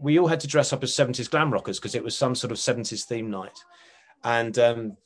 we 0.02 0.20
all 0.20 0.28
had 0.28 0.40
to 0.42 0.48
dress 0.48 0.74
up 0.74 0.84
as 0.84 0.92
70s 0.92 1.30
glam 1.30 1.54
rockers 1.54 1.80
because 1.80 1.96
it 1.96 2.04
was 2.04 2.18
some 2.18 2.36
sort 2.36 2.52
of 2.52 2.58
70s 2.58 3.06
theme 3.06 3.30
night. 3.30 3.58
And 4.24 4.58
um, 4.58 4.98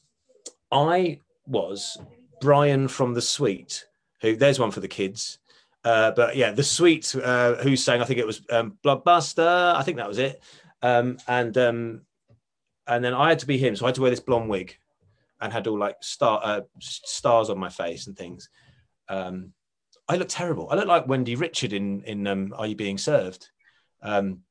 I 0.72 1.20
was 1.46 1.98
Brian 2.42 2.88
from 2.88 3.14
the 3.14 3.22
Sweet, 3.22 3.86
who 4.22 4.36
there's 4.36 4.60
one 4.60 4.72
for 4.72 4.80
the 4.80 4.88
kids. 4.88 5.40
Uh, 5.84 6.12
but 6.12 6.36
yeah, 6.36 6.52
the 6.52 6.64
Sweet, 6.64 7.14
uh, 7.16 7.56
who's 7.56 7.84
saying, 7.84 8.02
I 8.02 8.06
think 8.06 8.20
it 8.20 8.26
was 8.26 8.42
um, 8.50 8.78
Blockbuster, 8.84 9.76
I 9.76 9.84
think 9.84 9.98
that 9.98 10.08
was 10.08 10.18
it. 10.18 10.42
Um, 10.82 11.18
and 11.28 11.58
um, 11.58 12.02
and 12.88 13.04
then 13.04 13.14
I 13.14 13.30
had 13.30 13.40
to 13.40 13.48
be 13.48 13.58
him, 13.58 13.76
so 13.76 13.86
I 13.86 13.90
had 13.90 13.96
to 13.96 14.02
wear 14.02 14.12
this 14.12 14.20
blonde 14.20 14.50
wig 14.50 14.78
and 15.42 15.52
had 15.52 15.68
all 15.68 15.78
like 15.78 15.98
star 16.02 16.40
uh, 16.44 16.62
stars 16.80 17.50
on 17.50 17.58
my 17.58 17.70
face 17.70 18.08
and 18.08 18.18
things. 18.18 18.50
Um, 19.10 19.54
I 20.08 20.18
looked 20.18 20.32
terrible. 20.32 20.70
I 20.70 20.76
looked 20.76 20.88
like 20.88 21.08
Wendy 21.08 21.36
Richard 21.36 21.74
in 21.74 22.04
in 22.04 22.28
um, 22.28 22.54
Are 22.56 22.68
You 22.68 22.76
Being 22.76 22.98
Served? 22.98 23.50
Um, 24.04 24.42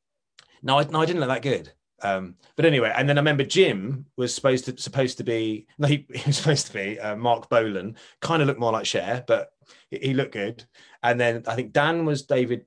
no, 0.64 0.78
I, 0.78 0.84
no, 0.84 1.00
I 1.00 1.06
didn't 1.06 1.20
look 1.20 1.28
that 1.28 1.42
good. 1.42 1.72
Um, 2.02 2.34
but 2.56 2.66
anyway, 2.66 2.92
and 2.96 3.08
then 3.08 3.16
I 3.16 3.20
remember 3.20 3.44
Jim 3.44 4.06
was 4.16 4.34
supposed 4.34 4.64
to 4.64 4.76
supposed 4.80 5.18
to 5.18 5.24
be 5.24 5.66
no, 5.78 5.86
he, 5.86 6.06
he 6.14 6.22
was 6.26 6.38
supposed 6.38 6.66
to 6.66 6.72
be 6.72 6.98
uh, 6.98 7.14
Marc 7.14 7.48
Bolan. 7.48 7.96
Kind 8.20 8.42
of 8.42 8.48
looked 8.48 8.60
more 8.60 8.72
like 8.72 8.86
Cher, 8.86 9.22
but 9.26 9.50
he, 9.90 9.98
he, 9.98 10.14
looked 10.14 10.32
good. 10.32 10.64
And 11.02 11.20
then 11.20 11.44
I 11.46 11.54
think 11.54 11.72
Dan 11.72 12.04
was 12.04 12.22
David 12.22 12.66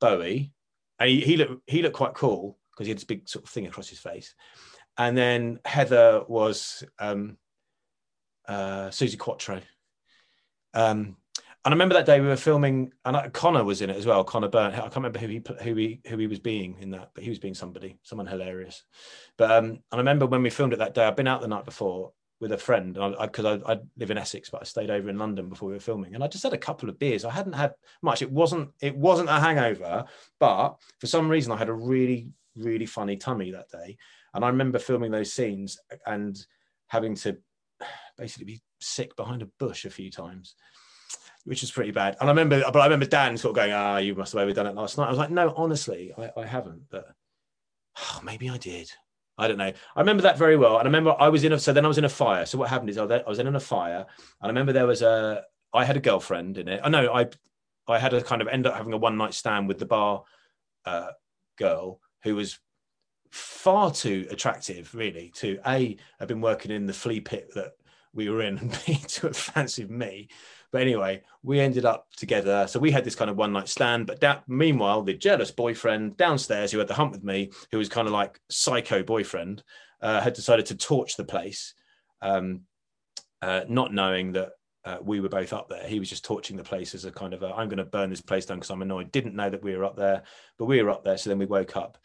Bowie, 0.00 0.52
and 0.98 1.10
he, 1.10 1.20
he 1.20 1.36
looked 1.36 1.62
he 1.66 1.82
looked 1.82 1.96
quite 1.96 2.14
cool 2.14 2.58
because 2.70 2.86
he 2.86 2.90
had 2.90 2.98
this 2.98 3.04
big 3.04 3.28
sort 3.28 3.44
of 3.44 3.50
thing 3.50 3.66
across 3.66 3.88
his 3.88 3.98
face. 3.98 4.34
And 4.96 5.16
then 5.16 5.58
Heather 5.64 6.22
was 6.28 6.84
um, 6.98 7.38
uh, 8.46 8.88
Suzi 8.88 9.18
Quatro. 9.18 9.60
Um, 10.74 11.16
I 11.64 11.70
remember 11.70 11.94
that 11.94 12.06
day 12.06 12.20
we 12.20 12.26
were 12.26 12.36
filming, 12.36 12.92
and 13.04 13.32
Connor 13.32 13.62
was 13.62 13.82
in 13.82 13.90
it 13.90 13.96
as 13.96 14.04
well. 14.04 14.24
Connor 14.24 14.48
Byrne. 14.48 14.72
I 14.72 14.80
can't 14.80 14.96
remember 14.96 15.20
who 15.20 15.28
he 15.28 15.42
who 15.62 15.74
he 15.76 16.00
who 16.08 16.18
he 16.18 16.26
was 16.26 16.40
being 16.40 16.76
in 16.80 16.90
that, 16.90 17.10
but 17.14 17.22
he 17.22 17.30
was 17.30 17.38
being 17.38 17.54
somebody, 17.54 17.98
someone 18.02 18.26
hilarious. 18.26 18.82
But 19.38 19.52
um, 19.52 19.64
and 19.64 19.80
I 19.92 19.96
remember 19.98 20.26
when 20.26 20.42
we 20.42 20.50
filmed 20.50 20.72
it 20.72 20.80
that 20.80 20.94
day. 20.94 21.04
I'd 21.04 21.14
been 21.14 21.28
out 21.28 21.40
the 21.40 21.46
night 21.46 21.64
before 21.64 22.12
with 22.40 22.50
a 22.50 22.58
friend 22.58 22.94
because 22.94 23.44
I, 23.44 23.52
I, 23.52 23.74
I, 23.74 23.78
live 23.96 24.10
in 24.10 24.18
Essex, 24.18 24.50
but 24.50 24.62
I 24.62 24.64
stayed 24.64 24.90
over 24.90 25.08
in 25.08 25.18
London 25.18 25.48
before 25.48 25.68
we 25.68 25.74
were 25.74 25.80
filming, 25.80 26.16
and 26.16 26.24
I 26.24 26.26
just 26.26 26.42
had 26.42 26.52
a 26.52 26.58
couple 26.58 26.88
of 26.88 26.98
beers. 26.98 27.24
I 27.24 27.30
hadn't 27.30 27.52
had 27.52 27.74
much. 28.02 28.22
It 28.22 28.32
wasn't 28.32 28.70
it 28.80 28.96
wasn't 28.96 29.28
a 29.28 29.38
hangover, 29.38 30.04
but 30.40 30.74
for 30.98 31.06
some 31.06 31.28
reason 31.28 31.52
I 31.52 31.58
had 31.58 31.68
a 31.68 31.74
really 31.74 32.28
really 32.56 32.86
funny 32.86 33.16
tummy 33.16 33.52
that 33.52 33.70
day, 33.70 33.96
and 34.34 34.44
I 34.44 34.48
remember 34.48 34.80
filming 34.80 35.12
those 35.12 35.32
scenes 35.32 35.78
and 36.06 36.36
having 36.88 37.14
to 37.14 37.38
basically 38.18 38.46
be 38.46 38.62
sick 38.80 39.14
behind 39.14 39.42
a 39.42 39.48
bush 39.60 39.84
a 39.84 39.90
few 39.90 40.10
times 40.10 40.56
which 41.44 41.62
is 41.62 41.70
pretty 41.70 41.90
bad. 41.90 42.16
And 42.20 42.28
I 42.28 42.32
remember, 42.32 42.62
but 42.72 42.80
I 42.80 42.84
remember 42.84 43.06
Dan 43.06 43.36
sort 43.36 43.50
of 43.50 43.56
going, 43.56 43.72
"Ah, 43.72 43.94
oh, 43.94 43.98
you 43.98 44.14
must 44.14 44.32
have 44.32 44.42
overdone 44.42 44.66
it 44.66 44.74
last 44.74 44.98
night." 44.98 45.06
I 45.06 45.10
was 45.10 45.18
like, 45.18 45.30
"No, 45.30 45.52
honestly, 45.56 46.12
I, 46.16 46.30
I 46.40 46.46
haven't." 46.46 46.88
But 46.90 47.06
oh, 47.98 48.20
maybe 48.22 48.48
I 48.48 48.58
did. 48.58 48.90
I 49.38 49.48
don't 49.48 49.58
know. 49.58 49.72
I 49.96 50.00
remember 50.00 50.22
that 50.22 50.38
very 50.38 50.56
well. 50.56 50.78
And 50.78 50.82
I 50.82 50.88
remember 50.88 51.16
I 51.18 51.28
was 51.28 51.44
in 51.44 51.52
a 51.52 51.58
so 51.58 51.72
then 51.72 51.84
I 51.84 51.88
was 51.88 51.98
in 51.98 52.04
a 52.04 52.08
fire. 52.08 52.46
So 52.46 52.58
what 52.58 52.68
happened 52.68 52.90
is 52.90 52.98
I 52.98 53.04
was 53.26 53.38
in 53.38 53.54
a 53.54 53.60
fire, 53.60 54.06
and 54.40 54.44
I 54.44 54.48
remember 54.48 54.72
there 54.72 54.86
was 54.86 55.02
a 55.02 55.42
I 55.72 55.84
had 55.84 55.96
a 55.96 56.00
girlfriend 56.00 56.58
in 56.58 56.68
it. 56.68 56.80
I 56.84 56.88
know 56.88 57.12
I 57.12 57.28
I 57.88 57.98
had 57.98 58.14
a 58.14 58.22
kind 58.22 58.42
of 58.42 58.48
end 58.48 58.66
up 58.66 58.76
having 58.76 58.92
a 58.92 58.98
one 58.98 59.16
night 59.16 59.34
stand 59.34 59.68
with 59.68 59.78
the 59.78 59.86
bar 59.86 60.24
uh, 60.84 61.08
girl 61.58 62.00
who 62.22 62.36
was 62.36 62.58
far 63.30 63.90
too 63.90 64.26
attractive, 64.30 64.94
really. 64.94 65.32
To 65.36 65.58
a 65.66 65.96
have 66.18 66.28
been 66.28 66.40
working 66.40 66.70
in 66.70 66.86
the 66.86 66.92
flea 66.92 67.20
pit 67.20 67.50
that 67.54 67.72
we 68.14 68.28
were 68.28 68.42
in, 68.42 68.58
and 68.86 69.08
to 69.08 69.26
have 69.26 69.36
fancied 69.36 69.90
me. 69.90 70.28
But 70.70 70.80
anyway, 70.80 71.22
we 71.42 71.60
ended 71.60 71.84
up 71.84 72.06
together. 72.16 72.66
So 72.66 72.80
we 72.80 72.90
had 72.90 73.04
this 73.04 73.14
kind 73.14 73.30
of 73.30 73.36
one 73.36 73.52
night 73.52 73.68
stand. 73.68 74.06
But 74.06 74.20
that, 74.20 74.44
meanwhile, 74.48 75.02
the 75.02 75.12
jealous 75.12 75.50
boyfriend 75.50 76.16
downstairs 76.16 76.72
who 76.72 76.78
had 76.78 76.88
the 76.88 76.94
hump 76.94 77.12
with 77.12 77.22
me, 77.22 77.50
who 77.70 77.78
was 77.78 77.90
kind 77.90 78.08
of 78.08 78.14
like 78.14 78.40
psycho 78.48 79.02
boyfriend, 79.02 79.62
uh, 80.00 80.20
had 80.20 80.32
decided 80.32 80.66
to 80.66 80.76
torch 80.76 81.16
the 81.16 81.24
place, 81.24 81.74
um, 82.22 82.62
uh, 83.42 83.62
not 83.68 83.92
knowing 83.92 84.32
that 84.32 84.52
uh, 84.84 84.96
we 85.02 85.20
were 85.20 85.28
both 85.28 85.52
up 85.52 85.68
there. 85.68 85.86
He 85.86 85.98
was 85.98 86.08
just 86.08 86.24
torching 86.24 86.56
the 86.56 86.64
place 86.64 86.94
as 86.94 87.04
a 87.04 87.12
kind 87.12 87.34
of, 87.34 87.44
i 87.44 87.62
am 87.62 87.68
going 87.68 87.76
to 87.76 87.84
burn 87.84 88.10
this 88.10 88.20
place 88.20 88.46
down 88.46 88.58
because 88.58 88.70
I'm 88.70 88.82
annoyed. 88.82 89.12
Didn't 89.12 89.36
know 89.36 89.50
that 89.50 89.62
we 89.62 89.76
were 89.76 89.84
up 89.84 89.96
there, 89.96 90.22
but 90.58 90.64
we 90.64 90.82
were 90.82 90.90
up 90.90 91.04
there. 91.04 91.18
So 91.18 91.30
then 91.30 91.38
we 91.38 91.46
woke 91.46 91.76
up 91.76 91.98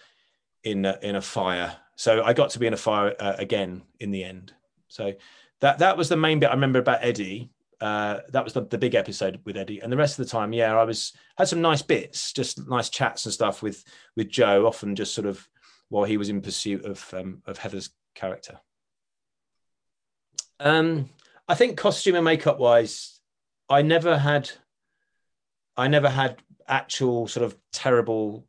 in 0.63 0.85
a, 0.85 0.99
in 1.01 1.15
a 1.15 1.21
fire. 1.21 1.75
So 1.95 2.21
I 2.23 2.33
got 2.33 2.51
to 2.51 2.59
be 2.59 2.67
in 2.67 2.73
a 2.73 2.77
fire 2.77 3.15
uh, 3.19 3.35
again 3.37 3.83
in 3.99 4.11
the 4.11 4.23
end. 4.23 4.53
So 4.89 5.13
that 5.61 5.79
that 5.79 5.97
was 5.97 6.09
the 6.09 6.17
main 6.17 6.39
bit 6.39 6.49
I 6.49 6.53
remember 6.53 6.79
about 6.79 6.99
Eddie 7.01 7.51
uh, 7.79 8.19
that 8.29 8.43
was 8.43 8.53
the, 8.53 8.61
the 8.61 8.77
big 8.77 8.95
episode 8.95 9.39
with 9.45 9.55
Eddie. 9.55 9.79
And 9.79 9.91
the 9.91 9.97
rest 9.97 10.17
of 10.17 10.25
the 10.25 10.31
time, 10.31 10.51
yeah, 10.51 10.75
I 10.75 10.83
was 10.83 11.13
had 11.37 11.47
some 11.47 11.61
nice 11.61 11.81
bits, 11.81 12.33
just 12.33 12.67
nice 12.67 12.89
chats 12.89 13.25
and 13.25 13.33
stuff 13.33 13.61
with 13.61 13.83
with 14.15 14.29
Joe. 14.29 14.65
Often 14.65 14.95
just 14.95 15.13
sort 15.13 15.27
of 15.27 15.47
while 15.89 16.03
he 16.03 16.17
was 16.17 16.29
in 16.29 16.41
pursuit 16.41 16.85
of 16.85 17.13
um, 17.13 17.43
of 17.45 17.59
Heather's 17.59 17.91
character. 18.15 18.59
Um, 20.59 21.09
I 21.47 21.53
think 21.53 21.77
costume 21.77 22.15
and 22.15 22.25
makeup 22.25 22.57
wise, 22.57 23.19
I 23.69 23.83
never 23.83 24.17
had, 24.17 24.49
I 25.77 25.87
never 25.87 26.09
had 26.09 26.41
actual 26.67 27.27
sort 27.27 27.45
of 27.45 27.55
terrible 27.71 28.47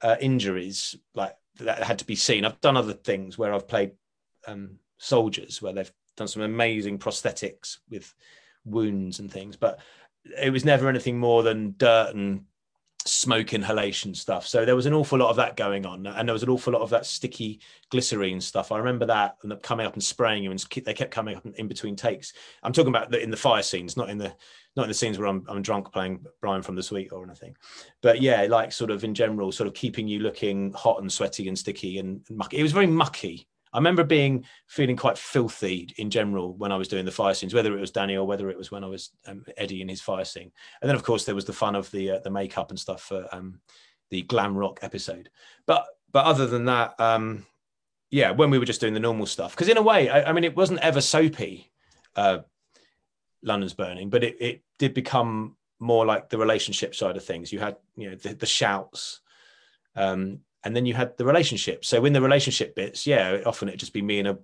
uh, 0.00 0.16
injuries 0.20 0.96
like 1.14 1.36
that 1.60 1.82
had 1.82 1.98
to 1.98 2.06
be 2.06 2.16
seen. 2.16 2.46
I've 2.46 2.62
done 2.62 2.78
other 2.78 2.94
things 2.94 3.36
where 3.36 3.52
I've 3.52 3.68
played 3.68 3.92
um, 4.46 4.78
soldiers 4.96 5.60
where 5.60 5.74
they've 5.74 5.92
done 6.16 6.28
some 6.28 6.42
amazing 6.42 6.98
prosthetics 6.98 7.78
with 7.90 8.14
wounds 8.64 9.18
and 9.18 9.30
things, 9.30 9.56
but 9.56 9.78
it 10.40 10.50
was 10.50 10.64
never 10.64 10.88
anything 10.88 11.18
more 11.18 11.42
than 11.42 11.74
dirt 11.76 12.14
and 12.14 12.44
smoke 13.06 13.52
inhalation 13.52 14.14
stuff. 14.14 14.46
So 14.46 14.64
there 14.64 14.76
was 14.76 14.86
an 14.86 14.94
awful 14.94 15.18
lot 15.18 15.30
of 15.30 15.36
that 15.36 15.56
going 15.56 15.84
on, 15.84 16.06
and 16.06 16.28
there 16.28 16.32
was 16.32 16.42
an 16.42 16.48
awful 16.48 16.72
lot 16.72 16.82
of 16.82 16.90
that 16.90 17.06
sticky 17.06 17.60
glycerine 17.90 18.40
stuff. 18.40 18.72
I 18.72 18.78
remember 18.78 19.06
that 19.06 19.36
and 19.42 19.60
coming 19.62 19.86
up 19.86 19.94
and 19.94 20.02
spraying 20.02 20.42
you, 20.42 20.50
and 20.50 20.60
they 20.84 20.94
kept 20.94 21.10
coming 21.10 21.36
up 21.36 21.46
in 21.56 21.68
between 21.68 21.96
takes. 21.96 22.32
I'm 22.62 22.72
talking 22.72 22.88
about 22.88 23.14
in 23.14 23.30
the 23.30 23.36
fire 23.36 23.62
scenes, 23.62 23.96
not 23.96 24.10
in 24.10 24.18
the 24.18 24.34
not 24.76 24.84
in 24.84 24.88
the 24.88 24.94
scenes 24.94 25.18
where 25.18 25.28
I'm, 25.28 25.44
I'm 25.48 25.62
drunk 25.62 25.92
playing 25.92 26.24
Brian 26.40 26.62
from 26.62 26.74
the 26.74 26.82
Sweet 26.82 27.12
or 27.12 27.22
anything. 27.22 27.56
But 28.02 28.20
yeah, 28.20 28.42
like 28.50 28.72
sort 28.72 28.90
of 28.90 29.04
in 29.04 29.14
general, 29.14 29.52
sort 29.52 29.68
of 29.68 29.74
keeping 29.74 30.08
you 30.08 30.18
looking 30.18 30.72
hot 30.72 31.00
and 31.00 31.12
sweaty 31.12 31.46
and 31.46 31.56
sticky 31.56 31.98
and, 31.98 32.22
and 32.28 32.38
mucky. 32.38 32.58
It 32.58 32.62
was 32.64 32.72
very 32.72 32.88
mucky 32.88 33.46
I 33.74 33.78
remember 33.78 34.04
being 34.04 34.44
feeling 34.68 34.96
quite 34.96 35.18
filthy 35.18 35.92
in 35.98 36.08
general 36.08 36.54
when 36.54 36.70
I 36.70 36.76
was 36.76 36.86
doing 36.86 37.04
the 37.04 37.10
fire 37.10 37.34
scenes, 37.34 37.52
whether 37.52 37.76
it 37.76 37.80
was 37.80 37.90
Danny 37.90 38.16
or 38.16 38.24
whether 38.24 38.48
it 38.48 38.56
was 38.56 38.70
when 38.70 38.84
I 38.84 38.86
was 38.86 39.10
um, 39.26 39.44
Eddie 39.56 39.82
in 39.82 39.88
his 39.88 40.00
fire 40.00 40.24
scene. 40.24 40.52
And 40.80 40.88
then, 40.88 40.94
of 40.94 41.02
course, 41.02 41.24
there 41.24 41.34
was 41.34 41.44
the 41.44 41.52
fun 41.52 41.74
of 41.74 41.90
the 41.90 42.12
uh, 42.12 42.18
the 42.20 42.30
makeup 42.30 42.70
and 42.70 42.78
stuff 42.78 43.02
for 43.02 43.26
um, 43.32 43.60
the 44.10 44.22
glam 44.22 44.56
rock 44.56 44.78
episode. 44.82 45.28
But 45.66 45.86
but 46.12 46.24
other 46.24 46.46
than 46.46 46.66
that, 46.66 46.98
um, 47.00 47.44
yeah, 48.10 48.30
when 48.30 48.50
we 48.50 48.58
were 48.58 48.64
just 48.64 48.80
doing 48.80 48.94
the 48.94 49.00
normal 49.00 49.26
stuff, 49.26 49.50
because 49.50 49.68
in 49.68 49.76
a 49.76 49.82
way, 49.82 50.08
I, 50.08 50.30
I, 50.30 50.32
mean, 50.32 50.44
it 50.44 50.56
wasn't 50.56 50.78
ever 50.78 51.00
soapy. 51.00 51.72
Uh, 52.14 52.38
London's 53.42 53.74
burning, 53.74 54.08
but 54.08 54.22
it, 54.22 54.36
it 54.40 54.62
did 54.78 54.94
become 54.94 55.56
more 55.80 56.06
like 56.06 56.30
the 56.30 56.38
relationship 56.38 56.94
side 56.94 57.16
of 57.16 57.24
things. 57.24 57.52
You 57.52 57.58
had 57.58 57.76
you 57.96 58.10
know 58.10 58.16
the, 58.16 58.34
the 58.34 58.46
shouts. 58.46 59.20
Um, 59.96 60.40
and 60.64 60.74
then 60.74 60.86
you 60.86 60.94
had 60.94 61.16
the 61.18 61.24
relationship. 61.24 61.84
So 61.84 62.04
in 62.04 62.12
the 62.12 62.22
relationship 62.22 62.74
bits, 62.74 63.06
yeah, 63.06 63.40
often 63.46 63.68
it'd 63.68 63.80
just 63.80 63.92
be 63.92 64.02
me 64.02 64.18
in 64.18 64.26
a, 64.26 64.38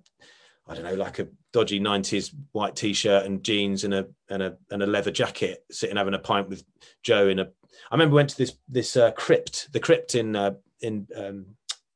I 0.67 0.75
don't 0.75 0.83
know, 0.83 0.93
like 0.93 1.19
a 1.19 1.27
dodgy 1.51 1.79
'90s 1.79 2.33
white 2.51 2.75
t-shirt 2.75 3.25
and 3.25 3.43
jeans 3.43 3.83
and 3.83 3.93
a 3.93 4.07
and 4.29 4.43
a 4.43 4.57
and 4.69 4.83
a 4.83 4.87
leather 4.87 5.11
jacket, 5.11 5.65
sitting 5.71 5.97
having 5.97 6.13
a 6.13 6.19
pint 6.19 6.49
with 6.49 6.63
Joe 7.03 7.27
in 7.27 7.39
a. 7.39 7.43
I 7.43 7.95
remember 7.95 8.13
we 8.13 8.17
went 8.17 8.29
to 8.29 8.37
this 8.37 8.55
this 8.69 8.95
uh, 8.95 9.11
crypt, 9.11 9.71
the 9.73 9.79
crypt 9.79 10.15
in 10.15 10.35
uh, 10.35 10.53
in 10.81 11.07
um, 11.15 11.45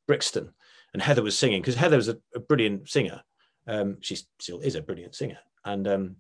Brixton, 0.07 0.51
and 0.93 1.01
Heather 1.01 1.23
was 1.23 1.37
singing 1.37 1.61
because 1.61 1.75
Heather 1.75 1.97
was 1.97 2.09
a, 2.09 2.17
a 2.33 2.39
brilliant 2.39 2.89
singer. 2.89 3.21
Um, 3.67 3.97
she 4.01 4.17
still 4.39 4.59
is 4.59 4.75
a 4.75 4.81
brilliant 4.81 5.15
singer, 5.15 5.39
and 5.63 5.87
um, 5.87 6.15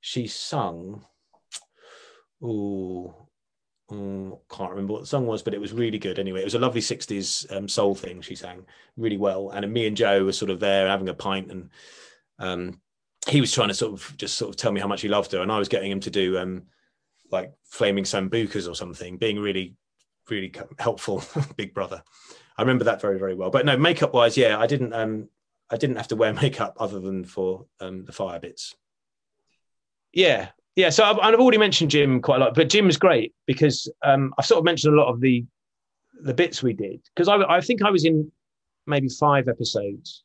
she 0.00 0.26
sung. 0.26 1.04
Oh, 3.90 4.40
can't 4.50 4.70
remember 4.70 4.94
what 4.94 5.02
the 5.02 5.06
song 5.06 5.26
was, 5.26 5.42
but 5.42 5.52
it 5.52 5.60
was 5.60 5.72
really 5.72 5.98
good 5.98 6.18
anyway. 6.18 6.40
It 6.40 6.44
was 6.44 6.54
a 6.54 6.58
lovely 6.58 6.80
60s 6.80 7.54
um, 7.54 7.68
soul 7.68 7.94
thing. 7.94 8.22
She 8.22 8.34
sang 8.34 8.64
really 8.96 9.18
well. 9.18 9.50
And 9.50 9.70
me 9.72 9.86
and 9.86 9.96
Joe 9.96 10.24
were 10.24 10.32
sort 10.32 10.50
of 10.50 10.60
there 10.60 10.88
having 10.88 11.08
a 11.08 11.14
pint 11.14 11.50
and 11.50 11.70
um, 12.38 12.80
he 13.28 13.40
was 13.40 13.52
trying 13.52 13.68
to 13.68 13.74
sort 13.74 13.92
of 13.92 14.14
just 14.16 14.36
sort 14.36 14.50
of 14.50 14.56
tell 14.56 14.72
me 14.72 14.80
how 14.80 14.88
much 14.88 15.02
he 15.02 15.08
loved 15.08 15.32
her. 15.32 15.42
And 15.42 15.52
I 15.52 15.58
was 15.58 15.68
getting 15.68 15.90
him 15.90 16.00
to 16.00 16.10
do 16.10 16.38
um, 16.38 16.64
like 17.30 17.52
flaming 17.64 18.04
sambucas 18.04 18.68
or 18.68 18.74
something, 18.74 19.18
being 19.18 19.38
really, 19.38 19.76
really 20.30 20.52
helpful, 20.78 21.22
big 21.56 21.74
brother. 21.74 22.02
I 22.56 22.62
remember 22.62 22.84
that 22.84 23.00
very, 23.00 23.18
very 23.18 23.34
well. 23.34 23.50
But 23.50 23.66
no, 23.66 23.76
makeup 23.76 24.14
wise, 24.14 24.36
yeah, 24.36 24.58
I 24.58 24.66
didn't, 24.66 24.92
um, 24.92 25.28
I 25.70 25.76
didn't 25.76 25.96
have 25.96 26.08
to 26.08 26.16
wear 26.16 26.32
makeup 26.32 26.76
other 26.78 27.00
than 27.00 27.24
for 27.24 27.66
um, 27.80 28.04
the 28.04 28.12
fire 28.12 28.40
bits. 28.40 28.74
Yeah, 30.12 30.50
yeah, 30.76 30.90
so 30.90 31.04
I've, 31.04 31.18
I've, 31.18 31.34
already 31.34 31.58
mentioned 31.58 31.90
Jim 31.90 32.20
quite 32.20 32.40
a 32.40 32.44
lot, 32.44 32.54
but 32.54 32.68
Jim 32.68 32.86
was 32.86 32.96
great 32.96 33.32
because 33.46 33.90
um, 34.02 34.34
I've 34.38 34.46
sort 34.46 34.58
of 34.58 34.64
mentioned 34.64 34.94
a 34.94 34.96
lot 34.96 35.08
of 35.08 35.20
the 35.20 35.44
the 36.22 36.34
bits 36.34 36.62
we 36.62 36.72
did 36.72 37.00
because 37.14 37.28
I, 37.28 37.36
I 37.42 37.60
think 37.60 37.82
I 37.82 37.90
was 37.90 38.04
in 38.04 38.30
maybe 38.86 39.08
five 39.08 39.48
episodes, 39.48 40.22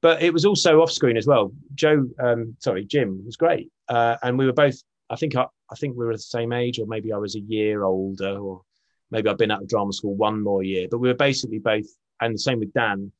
but 0.00 0.22
it 0.22 0.32
was 0.32 0.44
also 0.44 0.80
off 0.80 0.90
screen 0.90 1.16
as 1.16 1.26
well. 1.26 1.52
Joe, 1.74 2.06
um, 2.20 2.56
sorry, 2.58 2.84
Jim 2.84 3.22
was 3.24 3.36
great, 3.36 3.70
uh, 3.88 4.16
and 4.22 4.38
we 4.38 4.46
were 4.46 4.52
both. 4.52 4.82
I 5.10 5.16
think 5.16 5.36
I, 5.36 5.46
I 5.70 5.74
think 5.76 5.96
we 5.96 6.04
were 6.04 6.12
the 6.12 6.18
same 6.18 6.52
age, 6.52 6.78
or 6.78 6.86
maybe 6.86 7.12
I 7.12 7.18
was 7.18 7.36
a 7.36 7.40
year 7.40 7.84
older, 7.84 8.38
or 8.38 8.62
maybe 9.10 9.28
I've 9.28 9.38
been 9.38 9.50
out 9.50 9.62
of 9.62 9.68
drama 9.68 9.92
school 9.92 10.14
one 10.14 10.42
more 10.42 10.62
year. 10.62 10.88
But 10.90 10.98
we 10.98 11.08
were 11.08 11.14
basically 11.14 11.58
both, 11.58 11.86
and 12.20 12.34
the 12.34 12.38
same 12.38 12.60
with 12.60 12.72
Dan 12.72 13.12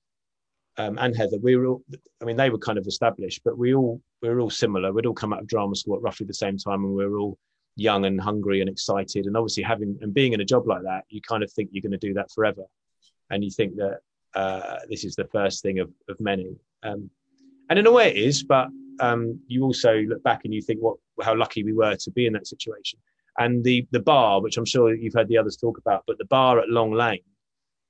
um, 0.79 0.97
and 0.99 1.17
Heather, 1.17 1.39
we 1.43 1.57
were 1.57 1.67
all, 1.67 1.83
I 2.23 2.25
mean, 2.25 2.37
they 2.37 2.51
were 2.51 2.59
kind 2.59 2.79
of 2.79 2.87
established, 2.87 3.43
but 3.45 3.59
we 3.59 3.75
all, 3.75 4.01
we 4.23 4.29
were 4.29 4.41
all 4.41 4.51
similar. 4.51 4.93
We'd 4.93 5.07
all 5.07 5.15
come 5.15 5.33
out 5.33 5.41
of 5.41 5.47
drama 5.47 5.77
school 5.77 5.97
at 5.97 6.03
roughly 6.03 6.27
the 6.27 6.35
same 6.35 6.59
time 6.59 6.85
and 6.85 6.95
we 6.95 7.07
were 7.07 7.19
all 7.19 7.39
young 7.77 8.05
and 8.05 8.21
hungry 8.21 8.61
and 8.61 8.69
excited. 8.69 9.27
And 9.27 9.37
obviously 9.37 9.63
having, 9.63 9.99
and 10.01 10.13
being 10.13 10.33
in 10.33 10.41
a 10.41 10.45
job 10.45 10.67
like 10.67 10.83
that, 10.83 11.05
you 11.09 11.21
kind 11.21 11.43
of 11.43 11.53
think 11.53 11.71
you're 11.73 11.83
going 11.83 11.93
to 11.93 11.99
do 11.99 12.15
that 12.15 12.31
forever. 12.33 12.65
And 13.31 13.45
you 13.45 13.51
think 13.51 13.77
that 13.77 14.01
uh, 14.35 14.79
this 14.89 15.05
is 15.05 15.15
the 15.15 15.27
first 15.27 15.63
thing 15.63 15.79
of, 15.79 15.91
of 16.09 16.19
many. 16.21 16.57
Um, 16.83 17.11
and 17.71 17.79
in 17.79 17.87
a 17.87 17.93
way 17.93 18.11
it 18.11 18.17
is, 18.17 18.43
but 18.43 18.69
um, 19.01 19.41
you 19.47 19.63
also 19.63 20.01
look 20.03 20.23
back 20.23 20.45
and 20.45 20.53
you 20.53 20.63
think 20.63 20.81
what, 20.81 20.97
how 21.23 21.37
lucky 21.37 21.63
we 21.63 21.73
were 21.73 21.95
to 21.97 22.11
be 22.11 22.27
in 22.27 22.33
that 22.33 22.47
situation. 22.47 22.99
And 23.39 23.63
the, 23.63 23.87
the 23.93 24.01
bar, 24.01 24.41
which 24.41 24.57
I'm 24.57 24.65
sure 24.65 24.95
you've 24.95 25.15
heard 25.15 25.29
the 25.29 25.39
others 25.39 25.57
talk 25.57 25.79
about, 25.79 26.03
but 26.07 26.19
the 26.19 26.25
bar 26.25 26.59
at 26.59 26.69
Long 26.69 26.93
Lane, 26.93 27.21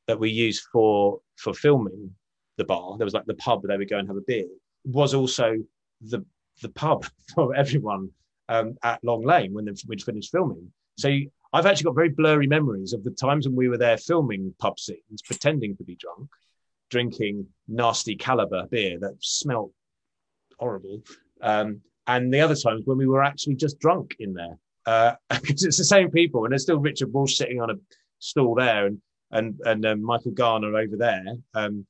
that 0.09 0.19
we 0.19 0.31
used 0.31 0.65
for 0.73 1.21
for 1.37 1.55
filming 1.55 2.11
the 2.57 2.65
bar, 2.65 2.97
there 2.99 3.05
was 3.05 3.15
like 3.15 3.27
the 3.27 3.35
pub 3.35 3.63
where 3.63 3.69
they 3.69 3.79
would 3.79 3.91
go 3.91 3.99
and 3.99 4.09
have 4.09 4.17
a 4.17 4.23
beer, 4.27 4.47
was 4.85 5.15
also 5.15 5.57
the 6.01 6.25
the 6.63 6.69
pub 6.71 7.07
for 7.35 7.55
everyone 7.55 8.11
um, 8.49 8.77
at 8.83 9.03
Long 9.05 9.23
Lane 9.23 9.53
when 9.53 9.69
we'd 9.87 10.03
finished 10.03 10.31
filming. 10.31 10.73
So 10.97 11.09
I've 11.53 11.67
actually 11.67 11.85
got 11.85 11.95
very 11.95 12.09
blurry 12.09 12.47
memories 12.47 12.93
of 12.93 13.05
the 13.05 13.11
times 13.11 13.47
when 13.47 13.57
we 13.57 13.69
were 13.69 13.79
there 13.79 13.97
filming 13.97 14.55
pub 14.59 14.79
scenes, 14.79 15.23
pretending 15.25 15.77
to 15.77 15.85
be 15.85 15.97
drunk, 15.97 16.29
drinking 16.91 17.47
nasty 17.69 18.17
Kaliber 18.17 18.69
beer 18.69 18.99
that 19.01 19.17
smelled 19.21 19.73
horrible, 20.59 21.03
um, 21.41 21.81
and 22.07 22.33
the 22.33 22.41
other 22.41 22.57
times 22.57 22.83
when 22.85 22.99
we 22.99 23.07
were 23.07 23.23
actually 23.23 23.55
just 23.55 23.79
drunk 23.79 24.17
in 24.19 24.35
there 24.35 24.59
because 25.31 25.65
uh, 25.65 25.67
it's 25.67 25.77
the 25.77 25.85
same 25.85 26.11
people, 26.11 26.45
and 26.45 26.53
there's 26.53 26.63
still 26.63 26.79
Richard 26.79 27.13
Walsh 27.13 27.37
sitting 27.37 27.61
on 27.61 27.71
a 27.71 27.75
stool 28.19 28.55
there, 28.55 28.87
and 28.87 29.01
and 29.31 29.61
and 29.65 29.87
um, 29.87 30.03
Michael 30.03 30.33
Garner 30.33 30.77
over 30.77 30.97
there. 30.97 31.25
Um, 31.55 31.87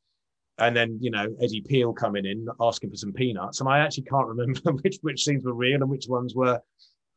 and 0.58 0.76
then 0.76 0.98
you 1.00 1.10
know 1.10 1.26
Eddie 1.40 1.62
Peel 1.62 1.92
coming 1.92 2.26
in 2.26 2.46
asking 2.60 2.90
for 2.90 2.96
some 2.96 3.12
peanuts, 3.12 3.60
and 3.60 3.68
I 3.68 3.78
actually 3.78 4.04
can't 4.04 4.26
remember 4.26 4.72
which 4.82 4.98
which 5.02 5.24
scenes 5.24 5.44
were 5.44 5.54
real 5.54 5.80
and 5.80 5.90
which 5.90 6.06
ones 6.08 6.34
were 6.34 6.60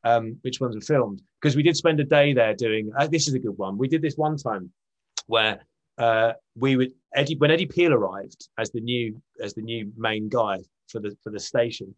um, 0.03 0.38
which 0.41 0.60
ones 0.60 0.75
were 0.75 0.81
filmed 0.81 1.21
because 1.41 1.55
we 1.55 1.63
did 1.63 1.77
spend 1.77 2.00
a 2.00 2.03
day 2.03 2.33
there 2.33 2.53
doing. 2.53 2.91
Uh, 2.98 3.07
this 3.07 3.27
is 3.27 3.33
a 3.33 3.39
good 3.39 3.57
one. 3.57 3.77
We 3.77 3.88
did 3.88 4.01
this 4.01 4.15
one 4.15 4.38
time 4.38 4.71
where 5.27 5.65
uh, 5.98 6.33
we 6.55 6.75
would 6.75 6.93
Eddie 7.15 7.36
when 7.36 7.51
Eddie 7.51 7.65
Peel 7.65 7.93
arrived 7.93 8.48
as 8.57 8.71
the 8.71 8.81
new 8.81 9.21
as 9.41 9.53
the 9.53 9.62
new 9.62 9.91
main 9.98 10.29
guy 10.29 10.60
for 10.88 11.00
the 11.00 11.15
for 11.24 11.31
the 11.31 11.39
station. 11.39 11.93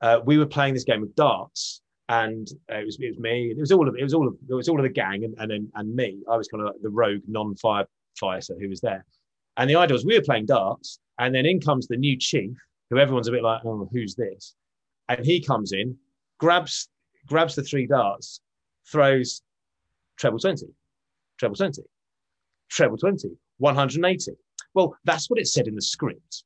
Uh, 0.00 0.20
we 0.24 0.38
were 0.38 0.46
playing 0.46 0.74
this 0.74 0.84
game 0.84 1.02
of 1.02 1.14
darts, 1.16 1.80
and 2.08 2.48
uh, 2.70 2.76
it 2.76 2.84
was 2.84 2.98
it 3.00 3.08
was 3.08 3.18
me. 3.18 3.50
It 3.50 3.58
was 3.58 3.72
all 3.72 3.88
of 3.88 3.96
it 3.96 4.02
was 4.02 4.14
all 4.14 4.28
of 4.28 4.34
it 4.48 4.54
was 4.54 4.68
all 4.68 4.78
of 4.78 4.84
the 4.84 4.88
gang, 4.88 5.24
and 5.24 5.52
and 5.52 5.68
and 5.74 5.94
me. 5.94 6.22
I 6.30 6.36
was 6.36 6.48
kind 6.48 6.62
of 6.62 6.68
like 6.68 6.82
the 6.82 6.90
rogue 6.90 7.22
non-firefighter 7.26 8.60
who 8.60 8.68
was 8.68 8.80
there. 8.80 9.04
And 9.58 9.68
the 9.68 9.76
idea 9.76 9.92
was 9.92 10.06
we 10.06 10.16
were 10.16 10.24
playing 10.24 10.46
darts, 10.46 11.00
and 11.18 11.34
then 11.34 11.44
in 11.44 11.60
comes 11.60 11.88
the 11.88 11.96
new 11.96 12.16
chief, 12.16 12.56
who 12.88 12.98
everyone's 12.98 13.28
a 13.28 13.32
bit 13.32 13.42
like, 13.42 13.60
oh, 13.64 13.88
who's 13.92 14.14
this? 14.14 14.54
And 15.08 15.26
he 15.26 15.42
comes 15.42 15.72
in, 15.72 15.96
grabs 16.38 16.88
grabs 17.26 17.54
the 17.54 17.62
three 17.62 17.86
darts, 17.86 18.40
throws 18.90 19.42
treble 20.16 20.38
20, 20.38 20.66
treble 21.38 21.56
20, 21.56 21.82
treble 22.70 22.96
20, 22.96 23.28
180. 23.58 24.32
Well, 24.74 24.96
that's 25.04 25.28
what 25.28 25.38
it 25.38 25.48
said 25.48 25.66
in 25.66 25.74
the 25.74 25.82
script. 25.82 26.44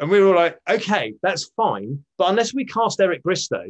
And 0.00 0.08
we 0.10 0.20
were 0.20 0.34
like, 0.34 0.58
okay, 0.70 1.14
that's 1.22 1.50
fine. 1.56 2.04
But 2.16 2.30
unless 2.30 2.54
we 2.54 2.64
cast 2.64 3.00
Eric 3.00 3.22
Bristow, 3.24 3.64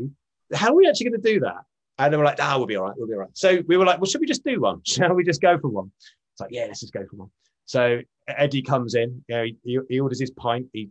how 0.55 0.69
are 0.69 0.75
we 0.75 0.87
actually 0.87 1.11
going 1.11 1.23
to 1.23 1.33
do 1.33 1.41
that? 1.41 1.63
And 1.99 2.13
they 2.13 2.19
were 2.19 2.25
like, 2.25 2.39
ah, 2.41 2.57
we'll 2.59 2.67
be 2.67 2.77
all 2.77 2.85
right. 2.85 2.95
We'll 2.97 3.09
be 3.09 3.15
all 3.15 3.21
right. 3.21 3.31
So 3.33 3.63
we 3.67 3.77
were 3.77 3.87
like, 3.87 3.99
well, 3.99 4.07
should 4.07 4.21
we 4.21 4.27
just 4.27 4.45
do 4.45 4.61
one? 4.61 4.83
Shall 4.87 5.15
we 5.15 5.25
just 5.25 5.41
go 5.41 5.59
for 5.59 5.69
one? 5.69 5.91
It's 6.35 6.41
like, 6.41 6.51
yeah, 6.53 6.67
let's 6.67 6.81
just 6.81 6.93
go 6.93 7.05
for 7.11 7.17
one. 7.17 7.31
So 7.69 8.01
Eddie 8.27 8.63
comes 8.63 8.95
in, 8.95 9.23
you 9.29 9.37
know, 9.37 9.45
he, 9.63 9.79
he 9.91 10.01
orders 10.01 10.19
his 10.19 10.31
pint, 10.31 10.69
he 10.73 10.89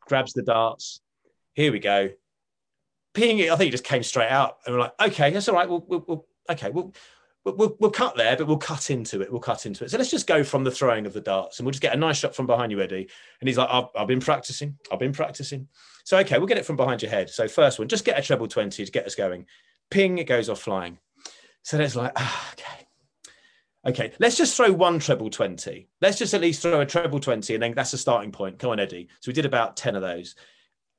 grabs 0.00 0.32
the 0.32 0.42
darts. 0.42 1.00
Here 1.54 1.70
we 1.70 1.78
go. 1.78 2.10
Peeing 3.14 3.38
it, 3.38 3.50
I 3.50 3.56
think 3.56 3.66
he 3.66 3.70
just 3.70 3.84
came 3.84 4.02
straight 4.02 4.28
out. 4.28 4.58
And 4.66 4.74
we're 4.74 4.80
like, 4.80 4.94
okay, 5.00 5.30
that's 5.30 5.48
all 5.48 5.54
right. 5.54 5.68
We'll, 5.68 5.84
we'll, 5.86 6.04
we'll 6.04 6.26
okay, 6.50 6.70
we'll, 6.70 6.92
we'll, 7.44 7.76
we'll 7.78 7.92
cut 7.92 8.16
there, 8.16 8.36
but 8.36 8.48
we'll 8.48 8.56
cut 8.56 8.90
into 8.90 9.22
it. 9.22 9.30
We'll 9.30 9.40
cut 9.40 9.66
into 9.66 9.84
it. 9.84 9.92
So 9.92 9.98
let's 9.98 10.10
just 10.10 10.26
go 10.26 10.42
from 10.42 10.64
the 10.64 10.70
throwing 10.72 11.06
of 11.06 11.12
the 11.12 11.20
darts 11.20 11.60
and 11.60 11.64
we'll 11.64 11.70
just 11.70 11.80
get 11.82 11.94
a 11.94 11.96
nice 11.96 12.18
shot 12.18 12.34
from 12.34 12.46
behind 12.46 12.72
you, 12.72 12.80
Eddie. 12.80 13.08
And 13.40 13.48
he's 13.48 13.56
like, 13.56 13.68
I've, 13.70 13.86
I've 13.96 14.08
been 14.08 14.20
practicing. 14.20 14.76
I've 14.90 14.98
been 14.98 15.12
practicing. 15.12 15.68
So, 16.02 16.18
okay, 16.18 16.38
we'll 16.38 16.48
get 16.48 16.58
it 16.58 16.66
from 16.66 16.76
behind 16.76 17.02
your 17.02 17.10
head. 17.12 17.30
So, 17.30 17.46
first 17.46 17.78
one, 17.78 17.86
just 17.86 18.04
get 18.04 18.18
a 18.18 18.22
treble 18.22 18.48
20 18.48 18.84
to 18.84 18.90
get 18.90 19.06
us 19.06 19.14
going. 19.14 19.46
Ping, 19.92 20.18
it 20.18 20.26
goes 20.26 20.48
off 20.48 20.58
flying. 20.58 20.98
So 21.62 21.76
there's 21.76 21.94
like, 21.94 22.12
ah, 22.16 22.52
okay. 22.52 22.85
Okay, 23.86 24.12
let's 24.18 24.36
just 24.36 24.56
throw 24.56 24.72
one 24.72 24.98
treble 24.98 25.30
20. 25.30 25.88
Let's 26.00 26.18
just 26.18 26.34
at 26.34 26.40
least 26.40 26.60
throw 26.60 26.80
a 26.80 26.86
treble 26.86 27.20
20, 27.20 27.54
and 27.54 27.62
then 27.62 27.72
that's 27.74 27.92
a 27.92 27.98
starting 27.98 28.32
point. 28.32 28.58
Come 28.58 28.70
on, 28.70 28.80
Eddie. 28.80 29.08
So 29.20 29.28
we 29.28 29.32
did 29.32 29.46
about 29.46 29.76
10 29.76 29.94
of 29.94 30.02
those. 30.02 30.34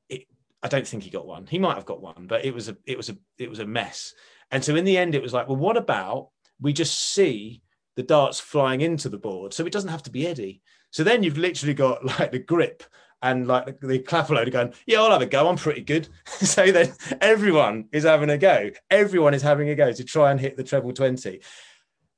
It, 0.08 0.26
I 0.64 0.70
don't 0.70 0.88
think 0.88 1.04
he 1.04 1.10
got 1.10 1.28
one. 1.28 1.48
He 1.48 1.60
might 1.60 1.76
have 1.76 1.86
got 1.86 2.02
one, 2.02 2.28
but 2.28 2.46
it 2.46 2.54
was 2.54 2.70
a 2.70 2.78
it 2.86 2.96
was 2.96 3.10
a 3.10 3.18
it 3.38 3.50
was 3.50 3.60
a 3.60 3.66
mess. 3.66 4.14
And 4.52 4.64
so 4.64 4.76
in 4.76 4.86
the 4.86 4.98
end, 4.98 5.16
it 5.16 5.22
was 5.22 5.34
like, 5.34 5.50
well, 5.50 5.58
what 5.58 5.76
about 5.76 6.30
we 6.62 6.72
just 6.72 6.98
see 7.14 7.62
the 7.98 8.04
darts 8.04 8.40
flying 8.40 8.80
into 8.80 9.10
the 9.10 9.18
board, 9.18 9.54
so 9.54 9.66
it 9.66 9.74
doesn't 9.74 9.90
have 9.90 10.04
to 10.04 10.12
be 10.12 10.26
Eddie. 10.26 10.62
So 10.92 11.04
then 11.04 11.24
you've 11.24 11.38
literally 11.38 11.74
got 11.74 12.06
like 12.20 12.32
the 12.32 12.40
grip 12.40 12.84
and 13.22 13.48
like 13.48 13.80
the, 13.82 14.00
clapper 14.00 14.36
loader 14.36 14.52
going, 14.52 14.74
yeah, 14.86 15.02
I'll 15.02 15.12
have 15.12 15.22
a 15.22 15.26
go. 15.26 15.50
I'm 15.50 15.58
pretty 15.58 15.82
good. 15.82 16.08
so 16.28 16.72
then 16.72 16.94
everyone 17.20 17.90
is 17.92 18.04
having 18.04 18.30
a 18.30 18.38
go. 18.38 18.70
Everyone 18.90 19.34
is 19.34 19.42
having 19.42 19.70
a 19.70 19.76
go 19.76 19.92
to 19.92 20.04
try 20.04 20.32
and 20.32 20.40
hit 20.40 20.56
the 20.56 20.64
treble 20.64 20.94
20. 20.94 21.42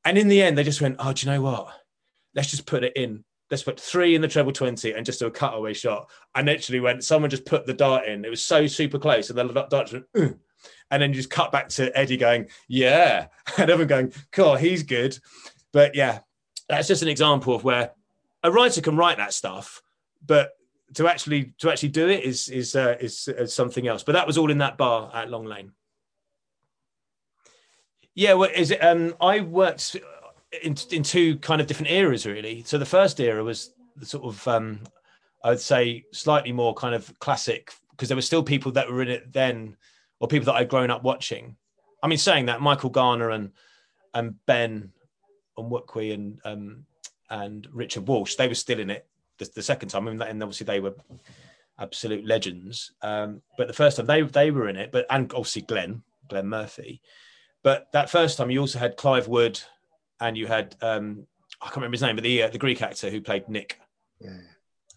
And 0.06 0.18
in 0.18 0.28
the 0.28 0.42
end, 0.42 0.58
they 0.58 0.64
just 0.64 0.82
went, 0.82 0.98
oh, 1.00 1.14
do 1.14 1.26
you 1.26 1.32
know 1.32 1.42
what? 1.42 1.70
Let's 2.36 2.50
just 2.50 2.66
put 2.66 2.84
it 2.84 2.94
in. 2.96 3.24
Let's 3.52 3.64
put 3.64 3.80
three 3.80 4.16
in 4.16 4.22
the 4.22 4.28
treble 4.28 4.52
20 4.52 4.94
and 4.94 5.06
just 5.06 5.20
do 5.20 5.28
a 5.28 5.32
cutaway 5.32 5.74
shot. 5.74 6.10
And 6.36 6.46
literally 6.48 6.80
went, 6.80 7.04
someone 7.04 7.30
just 7.30 7.46
put 7.46 7.66
the 7.66 7.74
dart 7.74 8.06
in. 8.06 8.24
It 8.24 8.30
was 8.30 8.44
so 8.44 8.68
super 8.68 9.00
close. 9.00 9.30
And 9.30 9.38
the 9.38 9.68
dart 9.70 9.92
went, 9.92 10.06
Ugh. 10.16 10.38
and 10.92 11.02
then 11.02 11.10
you 11.10 11.16
just 11.16 11.32
cut 11.32 11.52
back 11.52 11.70
to 11.70 11.98
Eddie 11.98 12.18
going, 12.18 12.48
yeah. 12.68 13.28
And 13.58 13.70
everyone 13.70 13.88
going, 13.88 14.14
cool, 14.32 14.56
he's 14.56 14.84
good. 14.84 15.18
But 15.74 15.96
yeah, 15.96 16.20
that's 16.68 16.88
just 16.88 17.02
an 17.02 17.10
example 17.10 17.56
of 17.56 17.64
where 17.64 17.92
a 18.44 18.52
writer 18.52 18.82
can 18.82 18.96
write 18.96 19.18
that 19.18 19.34
stuff, 19.34 19.82
but 20.26 20.52
to 20.96 21.08
actually 21.08 21.54
to 21.60 21.70
actually 21.70 21.90
do 21.90 22.08
it 22.10 22.24
is 22.24 22.50
is 22.50 22.76
uh, 22.76 22.96
is, 23.00 23.28
is 23.28 23.54
something 23.54 23.88
else. 23.88 24.04
But 24.04 24.14
that 24.14 24.28
was 24.28 24.38
all 24.38 24.52
in 24.52 24.60
that 24.60 24.78
bar 24.78 25.12
at 25.14 25.30
Long 25.30 25.46
Lane. 25.46 25.72
Yeah, 28.16 28.34
well, 28.34 28.50
is 28.54 28.72
it? 28.72 28.84
Um, 28.84 29.16
I 29.22 29.42
worked 29.42 29.96
in 30.62 30.76
in 30.92 31.04
two 31.04 31.38
kind 31.38 31.62
of 31.62 31.68
different 31.68 31.92
eras, 31.92 32.26
really. 32.26 32.64
So 32.64 32.78
the 32.78 32.86
first 32.86 33.20
era 33.20 33.44
was 33.44 33.72
the 33.96 34.06
sort 34.06 34.26
of 34.26 34.48
um, 34.48 34.80
I'd 35.44 35.60
say 35.60 36.06
slightly 36.12 36.52
more 36.52 36.74
kind 36.74 36.96
of 36.96 37.18
classic 37.20 37.74
because 37.92 38.10
there 38.10 38.18
were 38.18 38.22
still 38.22 38.44
people 38.44 38.72
that 38.74 38.90
were 38.90 39.02
in 39.02 39.10
it 39.10 39.32
then, 39.32 39.78
or 40.20 40.28
people 40.28 40.46
that 40.48 40.56
I'd 40.56 40.70
grown 40.70 40.92
up 40.92 41.04
watching. 41.04 41.56
I 42.02 42.08
mean, 42.08 42.18
saying 42.18 42.48
that 42.48 42.62
Michael 42.62 42.90
Garner 42.90 43.30
and 43.30 43.52
and 44.14 44.36
Ben 44.46 44.92
Onwukwe 45.58 46.14
and 46.14 46.40
um, 46.46 46.86
and 47.30 47.68
Richard 47.72 48.08
Walsh, 48.08 48.36
they 48.36 48.48
were 48.48 48.56
still 48.56 48.80
in 48.80 48.90
it 48.90 49.08
the, 49.38 49.50
the 49.56 49.62
second 49.62 49.90
time. 49.90 50.08
I 50.08 50.12
mean, 50.12 50.22
and 50.22 50.44
obviously 50.44 50.66
they 50.66 50.80
were 50.80 50.96
absolute 51.78 52.26
legends. 52.26 52.92
Um, 53.02 53.42
but 53.58 53.68
the 53.68 53.74
first 53.74 53.98
time 53.98 54.06
they 54.06 54.22
they 54.22 54.52
were 54.52 54.70
in 54.70 54.76
it, 54.76 54.92
but 54.92 55.06
and 55.10 55.32
obviously 55.34 55.62
Glenn 55.64 56.04
Glenn 56.28 56.48
Murphy. 56.48 57.02
But 57.64 57.92
that 57.92 58.10
first 58.10 58.38
time, 58.38 58.52
you 58.52 58.60
also 58.60 58.80
had 58.80 58.98
Clive 58.98 59.28
Wood, 59.28 59.60
and 60.20 60.38
you 60.38 60.48
had 60.48 60.76
um, 60.82 61.26
I 61.62 61.66
can't 61.66 61.78
remember 61.78 61.96
his 61.96 62.02
name, 62.02 62.16
but 62.16 62.24
the 62.24 62.44
uh, 62.44 62.50
the 62.50 62.58
Greek 62.58 62.82
actor 62.82 63.10
who 63.10 63.22
played 63.22 63.50
Nick. 63.50 63.80
Yeah. 64.20 64.38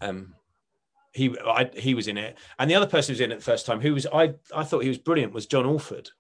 Um, 0.01 0.35
he 1.13 1.37
I, 1.45 1.71
he 1.75 1.95
was 1.95 2.09
in 2.09 2.17
it, 2.17 2.39
and 2.59 2.71
the 2.71 2.75
other 2.75 2.87
person 2.87 3.13
who 3.13 3.15
was 3.15 3.21
in 3.21 3.33
it 3.33 3.37
the 3.37 3.45
first 3.45 3.67
time, 3.67 3.81
who 3.81 3.95
was 3.95 4.07
I 4.13 4.35
I 4.55 4.65
thought 4.65 4.83
he 4.83 4.89
was 4.89 4.99
brilliant, 4.99 5.33
was 5.33 5.47
John 5.47 5.67
Alford, 5.67 6.11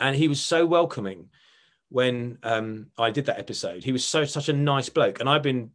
and 0.00 0.16
he 0.16 0.28
was 0.28 0.40
so 0.40 0.66
welcoming 0.66 1.28
when 1.90 2.38
um, 2.42 2.88
I 2.98 3.10
did 3.10 3.26
that 3.26 3.38
episode. 3.38 3.84
He 3.84 3.92
was 3.92 4.04
so 4.04 4.24
such 4.24 4.48
a 4.48 4.52
nice 4.52 4.88
bloke, 4.88 5.20
and 5.20 5.28
I've 5.28 5.42
been 5.42 5.70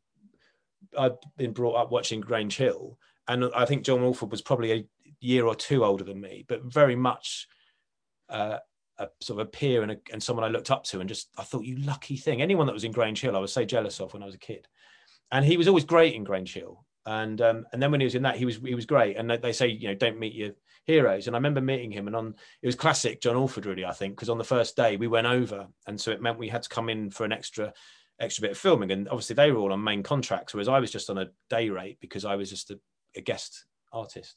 I've 0.97 1.17
been 1.37 1.53
brought 1.53 1.75
up 1.75 1.91
watching 1.91 2.21
Grange 2.21 2.57
Hill, 2.57 2.97
and 3.27 3.45
I 3.55 3.65
think 3.65 3.83
John 3.83 4.03
Alford 4.03 4.31
was 4.31 4.41
probably 4.41 4.71
a 4.73 4.85
year 5.19 5.45
or 5.45 5.55
two 5.55 5.85
older 5.85 6.03
than 6.03 6.19
me, 6.19 6.45
but 6.47 6.63
very 6.63 6.95
much 6.95 7.47
uh, 8.29 8.57
a 8.99 9.07
sort 9.21 9.39
of 9.39 9.47
a 9.47 9.49
peer 9.49 9.81
and, 9.81 9.91
a, 9.91 9.97
and 10.11 10.21
someone 10.21 10.45
I 10.45 10.49
looked 10.49 10.71
up 10.71 10.83
to, 10.85 10.99
and 10.99 11.09
just 11.09 11.29
I 11.37 11.43
thought, 11.43 11.65
you 11.65 11.77
lucky 11.77 12.17
thing. 12.17 12.41
Anyone 12.41 12.67
that 12.67 12.73
was 12.73 12.83
in 12.83 12.91
Grange 12.91 13.21
Hill, 13.21 13.35
I 13.35 13.39
was 13.39 13.53
so 13.53 13.65
jealous 13.65 13.99
of 13.99 14.13
when 14.13 14.23
I 14.23 14.27
was 14.27 14.35
a 14.35 14.39
kid. 14.39 14.67
And 15.31 15.43
he 15.43 15.57
was 15.57 15.67
always 15.67 15.85
great 15.85 16.13
in 16.13 16.23
Grange 16.23 16.53
Hill. 16.53 16.85
And 17.05 17.41
um, 17.41 17.65
and 17.73 17.81
then 17.81 17.91
when 17.91 17.99
he 17.99 18.05
was 18.05 18.15
in 18.15 18.23
that, 18.23 18.37
he 18.37 18.45
was 18.45 18.57
he 18.57 18.75
was 18.75 18.85
great. 18.85 19.17
And 19.17 19.29
they 19.29 19.51
say, 19.51 19.67
you 19.67 19.89
know, 19.89 19.95
don't 19.95 20.19
meet 20.19 20.33
your 20.33 20.51
heroes. 20.85 21.27
And 21.27 21.35
I 21.35 21.37
remember 21.37 21.61
meeting 21.61 21.91
him, 21.91 22.07
and 22.07 22.15
on 22.15 22.35
it 22.61 22.65
was 22.65 22.75
classic 22.75 23.21
John 23.21 23.35
Alford, 23.35 23.65
really, 23.65 23.85
I 23.85 23.91
think, 23.91 24.15
because 24.15 24.29
on 24.29 24.37
the 24.37 24.43
first 24.43 24.75
day 24.75 24.95
we 24.95 25.07
went 25.07 25.27
over, 25.27 25.67
and 25.87 25.99
so 25.99 26.11
it 26.11 26.21
meant 26.21 26.39
we 26.39 26.49
had 26.49 26.63
to 26.63 26.69
come 26.69 26.89
in 26.89 27.09
for 27.09 27.25
an 27.25 27.33
extra 27.33 27.73
extra 28.19 28.43
bit 28.43 28.51
of 28.51 28.57
filming. 28.57 28.91
And 28.91 29.09
obviously 29.09 29.35
they 29.35 29.51
were 29.51 29.59
all 29.59 29.73
on 29.73 29.83
main 29.83 30.03
contracts, 30.03 30.53
whereas 30.53 30.69
I 30.69 30.79
was 30.79 30.91
just 30.91 31.09
on 31.09 31.17
a 31.17 31.29
day 31.49 31.69
rate 31.69 31.97
because 31.99 32.25
I 32.25 32.35
was 32.35 32.49
just 32.49 32.71
a, 32.71 32.79
a 33.15 33.21
guest 33.21 33.65
artist. 33.91 34.35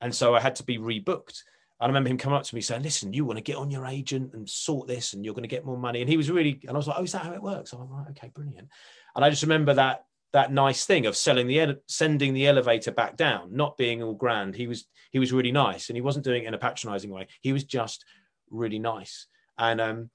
And 0.00 0.14
so 0.14 0.34
I 0.34 0.40
had 0.40 0.56
to 0.56 0.64
be 0.64 0.78
rebooked. 0.78 1.42
I 1.80 1.86
remember 1.86 2.10
him 2.10 2.18
coming 2.18 2.36
up 2.36 2.44
to 2.44 2.54
me 2.54 2.60
saying, 2.60 2.82
"Listen, 2.82 3.12
you 3.12 3.24
want 3.24 3.38
to 3.38 3.42
get 3.42 3.56
on 3.56 3.70
your 3.70 3.86
agent 3.86 4.34
and 4.34 4.48
sort 4.48 4.86
this, 4.86 5.14
and 5.14 5.24
you're 5.24 5.34
going 5.34 5.44
to 5.44 5.48
get 5.48 5.64
more 5.64 5.78
money." 5.78 6.00
And 6.00 6.10
he 6.10 6.16
was 6.16 6.30
really, 6.30 6.60
and 6.62 6.72
I 6.72 6.76
was 6.76 6.86
like, 6.86 6.96
"Oh, 6.98 7.04
is 7.04 7.12
that 7.12 7.22
how 7.22 7.32
it 7.32 7.42
works?" 7.42 7.72
I'm 7.72 7.90
like, 7.90 8.10
"Okay, 8.10 8.30
brilliant." 8.34 8.68
And 9.16 9.24
I 9.24 9.30
just 9.30 9.42
remember 9.42 9.74
that 9.74 10.04
that 10.32 10.52
nice 10.52 10.84
thing 10.84 11.06
of 11.06 11.16
selling 11.16 11.46
the 11.46 11.78
sending 11.86 12.34
the 12.34 12.46
elevator 12.46 12.92
back 12.92 13.16
down, 13.16 13.54
not 13.54 13.76
being 13.76 14.02
all 14.02 14.14
grand. 14.14 14.54
He 14.54 14.66
was 14.66 14.86
he 15.10 15.18
was 15.18 15.32
really 15.32 15.52
nice, 15.52 15.88
and 15.88 15.96
he 15.96 16.02
wasn't 16.02 16.24
doing 16.24 16.44
it 16.44 16.48
in 16.48 16.54
a 16.54 16.58
patronising 16.58 17.10
way. 17.10 17.28
He 17.40 17.52
was 17.52 17.64
just 17.64 18.04
really 18.50 18.78
nice, 18.78 19.26
and 19.58 19.80
um, 19.80 20.10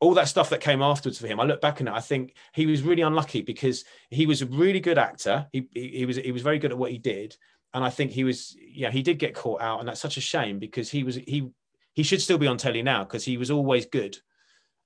all 0.00 0.14
that 0.14 0.28
stuff 0.28 0.50
that 0.50 0.60
came 0.60 0.82
afterwards 0.82 1.18
for 1.18 1.26
him. 1.26 1.40
I 1.40 1.44
look 1.44 1.60
back 1.60 1.80
on 1.80 1.88
it, 1.88 1.94
I 1.94 2.00
think 2.00 2.34
he 2.52 2.66
was 2.66 2.82
really 2.82 3.02
unlucky 3.02 3.40
because 3.40 3.84
he 4.10 4.26
was 4.26 4.42
a 4.42 4.46
really 4.46 4.80
good 4.80 4.98
actor. 4.98 5.46
He, 5.52 5.68
he, 5.72 5.88
he 5.88 6.06
was 6.06 6.16
he 6.16 6.32
was 6.32 6.42
very 6.42 6.58
good 6.58 6.72
at 6.72 6.78
what 6.78 6.90
he 6.90 6.98
did, 6.98 7.36
and 7.74 7.84
I 7.84 7.90
think 7.90 8.12
he 8.12 8.24
was, 8.24 8.56
yeah, 8.58 8.90
he 8.90 9.02
did 9.02 9.18
get 9.18 9.34
caught 9.34 9.60
out, 9.60 9.80
and 9.80 9.88
that's 9.88 10.00
such 10.00 10.16
a 10.16 10.20
shame 10.22 10.58
because 10.58 10.90
he 10.90 11.02
was 11.02 11.16
he 11.16 11.50
he 11.92 12.02
should 12.02 12.22
still 12.22 12.38
be 12.38 12.46
on 12.46 12.56
telly 12.56 12.82
now 12.82 13.04
because 13.04 13.24
he 13.24 13.36
was 13.36 13.50
always 13.50 13.86
good. 13.86 14.16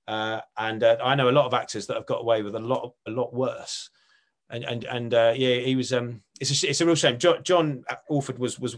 Uh, 0.07 0.41
and 0.57 0.83
uh, 0.83 0.97
I 1.03 1.15
know 1.15 1.29
a 1.29 1.31
lot 1.31 1.45
of 1.45 1.53
actors 1.53 1.85
that 1.87 1.95
have 1.95 2.07
got 2.07 2.21
away 2.21 2.41
with 2.41 2.55
a 2.55 2.59
lot 2.59 2.93
a 3.07 3.11
lot 3.11 3.33
worse. 3.33 3.89
and 4.49 4.63
and 4.63 4.83
and 4.83 5.13
uh, 5.13 5.33
yeah, 5.35 5.57
he 5.57 5.75
was. 5.75 5.93
Um, 5.93 6.21
it's 6.41 6.63
a 6.63 6.69
it's 6.69 6.81
a 6.81 6.85
real 6.85 6.95
shame. 6.95 7.19
John, 7.19 7.43
John 7.43 7.83
Alford 8.09 8.39
was 8.39 8.59
was 8.59 8.77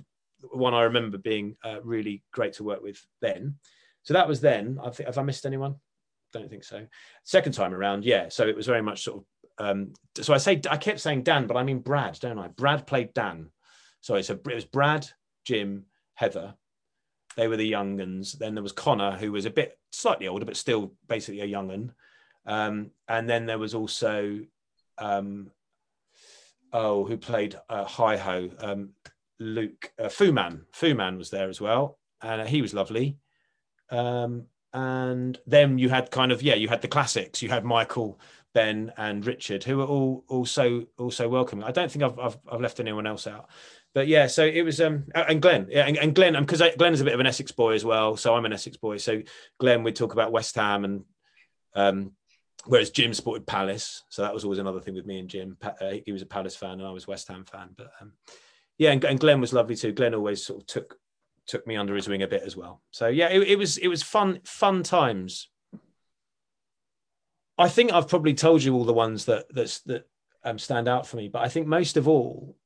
one 0.51 0.73
I 0.73 0.83
remember 0.83 1.17
being 1.17 1.55
uh, 1.63 1.81
really 1.83 2.23
great 2.33 2.53
to 2.53 2.63
work 2.63 2.81
with 2.81 3.01
then. 3.21 3.55
So 4.03 4.13
that 4.13 4.27
was 4.27 4.41
then. 4.41 4.79
I 4.83 4.89
think 4.89 5.07
have 5.07 5.17
I 5.17 5.23
missed 5.23 5.45
anyone? 5.45 5.75
Don't 6.33 6.49
think 6.49 6.63
so. 6.63 6.87
Second 7.23 7.53
time 7.53 7.73
around, 7.73 8.03
yeah. 8.05 8.29
So 8.29 8.47
it 8.47 8.55
was 8.55 8.65
very 8.65 8.81
much 8.81 9.03
sort 9.03 9.19
of. 9.19 9.25
Um, 9.65 9.93
so 10.19 10.33
I 10.33 10.37
say 10.37 10.59
I 10.69 10.77
kept 10.77 10.99
saying 10.99 11.23
Dan, 11.23 11.47
but 11.47 11.57
I 11.57 11.63
mean 11.63 11.79
Brad, 11.79 12.19
don't 12.19 12.39
I? 12.39 12.47
Brad 12.49 12.87
played 12.87 13.13
Dan. 13.13 13.51
Sorry, 14.01 14.23
so 14.23 14.33
it 14.33 14.55
was 14.55 14.65
Brad, 14.65 15.07
Jim, 15.45 15.85
Heather. 16.15 16.55
They 17.37 17.47
were 17.47 17.57
the 17.57 17.67
young 17.67 17.99
uns. 18.01 18.33
Then 18.33 18.55
there 18.55 18.63
was 18.63 18.71
Connor, 18.71 19.11
who 19.17 19.31
was 19.31 19.45
a 19.45 19.51
bit 19.51 19.77
slightly 19.91 20.27
older, 20.27 20.45
but 20.45 20.57
still 20.57 20.93
basically 21.07 21.41
a 21.41 21.45
young 21.45 21.71
un. 21.71 21.93
Um, 22.45 22.91
and 23.07 23.29
then 23.29 23.45
there 23.45 23.59
was 23.59 23.73
also 23.73 24.39
um, 24.97 25.51
oh, 26.73 27.05
who 27.05 27.17
played 27.17 27.55
uh, 27.69 27.85
Hi 27.85 28.17
Ho, 28.17 28.49
um, 28.59 28.89
Luke 29.39 29.91
uh, 29.99 30.09
Fu 30.09 30.31
Man. 30.31 30.65
Fu 30.73 30.95
Man 30.95 31.17
was 31.17 31.29
there 31.29 31.49
as 31.49 31.61
well, 31.61 31.99
and 32.21 32.41
uh, 32.41 32.45
he 32.45 32.61
was 32.61 32.73
lovely. 32.73 33.17
Um, 33.89 34.47
and 34.73 35.37
then 35.45 35.77
you 35.77 35.89
had 35.89 36.11
kind 36.11 36.31
of 36.31 36.41
yeah, 36.41 36.55
you 36.55 36.69
had 36.69 36.81
the 36.81 36.87
classics. 36.87 37.41
You 37.41 37.49
had 37.49 37.65
Michael, 37.65 38.19
Ben, 38.53 38.91
and 38.97 39.25
Richard, 39.25 39.63
who 39.63 39.81
are 39.81 39.87
all 39.87 40.23
also 40.27 40.85
also 40.97 41.29
welcoming. 41.29 41.63
I 41.63 41.71
don't 41.71 41.91
think 41.91 42.03
I've 42.03 42.19
I've, 42.19 42.37
I've 42.51 42.61
left 42.61 42.79
anyone 42.79 43.07
else 43.07 43.27
out. 43.27 43.49
But 43.93 44.07
yeah, 44.07 44.27
so 44.27 44.45
it 44.45 44.61
was 44.61 44.79
um 44.79 45.05
and 45.13 45.41
Glenn, 45.41 45.67
yeah, 45.69 45.85
and, 45.85 45.97
and 45.97 46.15
Glenn, 46.15 46.39
because 46.39 46.61
Glenn 46.77 46.93
is 46.93 47.01
a 47.01 47.05
bit 47.05 47.13
of 47.13 47.19
an 47.19 47.27
Essex 47.27 47.51
boy 47.51 47.73
as 47.73 47.83
well, 47.83 48.15
so 48.15 48.35
I'm 48.35 48.45
an 48.45 48.53
Essex 48.53 48.77
boy. 48.77 48.97
So 48.97 49.21
Glenn, 49.59 49.83
we'd 49.83 49.95
talk 49.95 50.13
about 50.13 50.31
West 50.31 50.55
Ham 50.55 50.85
and 50.85 51.03
um 51.75 52.11
whereas 52.65 52.89
Jim 52.89 53.13
supported 53.13 53.47
Palace, 53.47 54.03
so 54.09 54.21
that 54.21 54.33
was 54.33 54.43
always 54.43 54.59
another 54.59 54.79
thing 54.79 54.95
with 54.95 55.05
me 55.05 55.19
and 55.19 55.29
Jim. 55.29 55.57
Uh, 55.61 55.95
he 56.05 56.11
was 56.11 56.21
a 56.21 56.27
Palace 56.27 56.55
fan, 56.55 56.79
and 56.79 56.87
I 56.87 56.91
was 56.91 57.07
West 57.07 57.27
Ham 57.27 57.45
fan. 57.45 57.69
But 57.75 57.91
um, 57.99 58.13
yeah, 58.77 58.91
and, 58.91 59.03
and, 59.03 59.19
Glenn 59.19 59.41
was 59.41 59.53
lovely 59.53 59.75
too. 59.75 59.91
Glenn 59.91 60.13
always 60.13 60.45
sort 60.45 60.61
of 60.61 60.67
took 60.67 60.97
took 61.47 61.65
me 61.65 61.75
under 61.75 61.95
his 61.95 62.07
wing 62.07 62.23
a 62.23 62.27
bit 62.27 62.43
as 62.43 62.55
well. 62.55 62.81
So 62.91 63.07
yeah, 63.07 63.29
it, 63.29 63.41
it 63.41 63.57
was 63.57 63.77
it 63.77 63.87
was 63.87 64.03
fun 64.03 64.39
fun 64.43 64.83
times. 64.83 65.49
I 67.61 67.69
think 67.69 67.93
I've 67.93 68.07
probably 68.07 68.33
told 68.33 68.63
you 68.63 68.73
all 68.73 68.85
the 68.85 68.93
ones 68.93 69.25
that 69.25 69.45
that's 69.53 69.81
that 69.81 70.07
um, 70.43 70.57
stand 70.57 70.87
out 70.87 71.07
for 71.07 71.17
me, 71.17 71.27
but 71.27 71.43
I 71.43 71.47
think 71.47 71.67
most 71.67 71.97
of 71.97 72.07
all, 72.07 72.57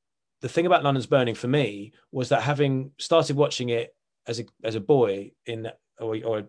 the 0.42 0.50
thing 0.50 0.66
about 0.66 0.84
London's 0.84 1.06
Burning 1.06 1.36
for 1.36 1.48
me 1.48 1.94
was 2.12 2.30
that 2.30 2.42
having 2.42 2.92
started 2.98 3.36
watching 3.36 3.70
it 3.70 3.96
as 4.28 4.40
a 4.40 4.46
as 4.64 4.76
a 4.76 4.80
boy 4.80 5.32
in 5.46 5.70
or, 6.00 6.18
or 6.24 6.44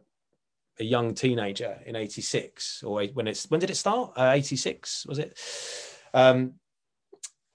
a 0.78 0.84
young 0.84 1.14
teenager 1.14 1.78
in 1.86 1.96
86 1.96 2.82
or 2.82 3.02
when 3.14 3.26
it's 3.26 3.50
when 3.50 3.60
did 3.60 3.70
it 3.70 3.76
start? 3.76 4.12
Uh, 4.16 4.32
86 4.34 5.06
was 5.06 5.18
it? 5.18 5.38
Um 6.14 6.54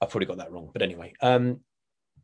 i've 0.01 0.09
probably 0.09 0.25
got 0.25 0.37
that 0.37 0.51
wrong 0.51 0.71
but 0.73 0.81
anyway 0.81 1.13
um 1.21 1.59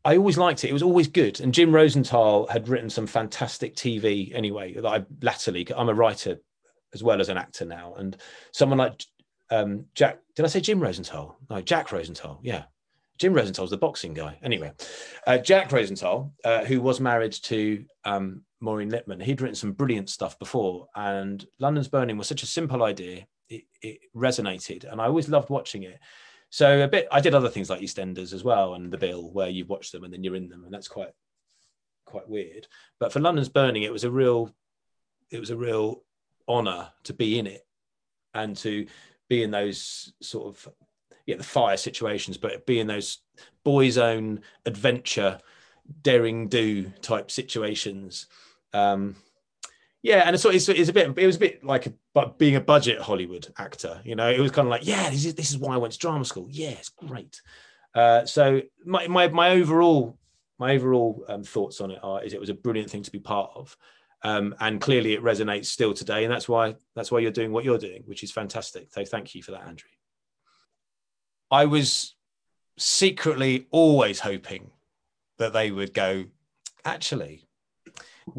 i 0.04 0.16
always 0.16 0.36
liked 0.36 0.64
it. 0.64 0.70
It 0.70 0.72
was 0.72 0.82
always 0.82 1.08
good. 1.08 1.40
And 1.40 1.54
jim 1.54 1.72
rosenthal 1.72 2.46
had 2.48 2.68
written 2.68 2.90
some 2.90 3.06
fantastic 3.06 3.76
tv 3.76 4.34
anyway 4.34 4.74
that 4.74 4.86
i 4.86 5.04
latterly 5.22 5.66
i'm 5.76 5.88
a 5.88 5.94
writer 5.94 6.38
as 6.94 7.02
well 7.02 7.20
as 7.20 7.28
an 7.28 7.36
actor 7.36 7.64
now 7.64 7.94
and 7.98 8.16
someone 8.52 8.78
like 8.78 9.04
um 9.50 9.84
jack 9.94 10.18
did 10.34 10.44
i 10.44 10.48
say 10.48 10.60
jim 10.60 10.80
rosenthal 10.80 11.36
no 11.50 11.60
jack 11.60 11.92
rosenthal 11.92 12.38
yeah 12.42 12.64
Jim 13.18 13.34
Rosenthal's 13.34 13.70
the 13.70 13.76
boxing 13.76 14.14
guy. 14.14 14.38
Anyway, 14.42 14.72
uh, 15.26 15.38
Jack 15.38 15.72
Rosenthal, 15.72 16.32
uh, 16.44 16.64
who 16.64 16.80
was 16.80 17.00
married 17.00 17.32
to 17.32 17.84
um, 18.04 18.42
Maureen 18.60 18.90
Lipman, 18.90 19.20
he'd 19.20 19.40
written 19.40 19.56
some 19.56 19.72
brilliant 19.72 20.08
stuff 20.08 20.38
before, 20.38 20.86
and 20.94 21.44
London's 21.58 21.88
Burning 21.88 22.16
was 22.16 22.28
such 22.28 22.42
a 22.42 22.46
simple 22.46 22.84
idea. 22.84 23.26
It, 23.48 23.64
it, 23.82 24.00
resonated, 24.14 24.90
and 24.90 25.00
I 25.00 25.06
always 25.06 25.28
loved 25.28 25.50
watching 25.50 25.82
it. 25.82 25.98
So 26.50 26.82
a 26.82 26.88
bit, 26.88 27.08
I 27.10 27.20
did 27.20 27.34
other 27.34 27.48
things 27.48 27.70
like 27.70 27.80
EastEnders 27.80 28.32
as 28.32 28.44
well, 28.44 28.74
and 28.74 28.92
The 28.92 28.98
Bill, 28.98 29.30
where 29.30 29.48
you've 29.48 29.68
watched 29.68 29.92
them 29.92 30.04
and 30.04 30.12
then 30.12 30.22
you're 30.22 30.36
in 30.36 30.48
them, 30.48 30.64
and 30.64 30.72
that's 30.72 30.88
quite, 30.88 31.12
quite 32.04 32.28
weird. 32.28 32.68
But 33.00 33.12
for 33.12 33.20
London's 33.20 33.48
Burning, 33.48 33.82
it 33.82 33.92
was 33.92 34.04
a 34.04 34.10
real, 34.10 34.54
it 35.30 35.40
was 35.40 35.50
a 35.50 35.56
real 35.56 36.02
honour 36.48 36.90
to 37.04 37.12
be 37.12 37.38
in 37.38 37.46
it, 37.46 37.66
and 38.34 38.56
to 38.58 38.86
be 39.28 39.42
in 39.42 39.50
those 39.50 40.12
sort 40.20 40.46
of 40.48 40.68
yeah, 41.26 41.36
the 41.36 41.44
fire 41.44 41.76
situations, 41.76 42.38
but 42.38 42.64
be 42.64 42.80
in 42.80 42.86
those 42.86 43.18
boys' 43.62 43.98
own 43.98 44.40
adventure, 44.64 45.38
daring 46.02 46.48
do 46.48 46.84
type 47.02 47.30
situations. 47.30 48.26
Um, 48.72 49.14
yeah, 50.02 50.22
and 50.24 50.34
it's, 50.34 50.44
it's, 50.46 50.68
it's 50.70 50.88
a 50.88 50.92
bit 50.92 51.18
it 51.18 51.26
was 51.26 51.36
a 51.36 51.40
bit 51.40 51.62
like 51.62 51.86
a, 51.86 51.92
but 52.14 52.38
being 52.38 52.56
a 52.56 52.62
budget 52.62 53.00
Hollywood 53.00 53.52
actor, 53.58 54.00
you 54.04 54.14
know, 54.14 54.30
it 54.30 54.40
was 54.40 54.52
kind 54.52 54.66
of 54.66 54.70
like, 54.70 54.86
yeah, 54.86 55.10
this 55.10 55.26
is 55.26 55.34
this 55.34 55.50
is 55.50 55.58
why 55.58 55.74
I 55.74 55.76
went 55.76 55.92
to 55.92 55.98
drama 55.98 56.24
school. 56.24 56.46
Yeah, 56.50 56.70
it's 56.70 56.88
great. 56.88 57.42
Uh, 57.94 58.24
so 58.24 58.62
my, 58.86 59.06
my 59.08 59.28
my 59.28 59.50
overall 59.50 60.16
my 60.58 60.72
overall 60.76 61.24
um, 61.28 61.42
thoughts 61.42 61.80
on 61.82 61.90
it 61.90 61.98
are 62.02 62.22
is 62.22 62.32
it 62.32 62.40
was 62.40 62.48
a 62.48 62.54
brilliant 62.54 62.90
thing 62.90 63.02
to 63.02 63.10
be 63.10 63.18
part 63.18 63.50
of. 63.54 63.76
Um, 64.24 64.54
and 64.58 64.80
clearly 64.80 65.12
it 65.12 65.22
resonates 65.22 65.66
still 65.66 65.94
today 65.94 66.24
and 66.24 66.32
that's 66.32 66.48
why 66.48 66.74
that's 66.96 67.12
why 67.12 67.20
you're 67.20 67.30
doing 67.30 67.52
what 67.52 67.64
you're 67.64 67.78
doing 67.78 68.02
which 68.06 68.24
is 68.24 68.32
fantastic 68.32 68.88
so 68.90 69.04
thank 69.04 69.32
you 69.32 69.44
for 69.44 69.52
that 69.52 69.64
andrew 69.68 69.90
I 71.50 71.64
was 71.64 72.14
secretly 72.76 73.66
always 73.70 74.20
hoping 74.20 74.70
that 75.38 75.52
they 75.52 75.70
would 75.70 75.94
go, 75.94 76.24
actually, 76.84 77.46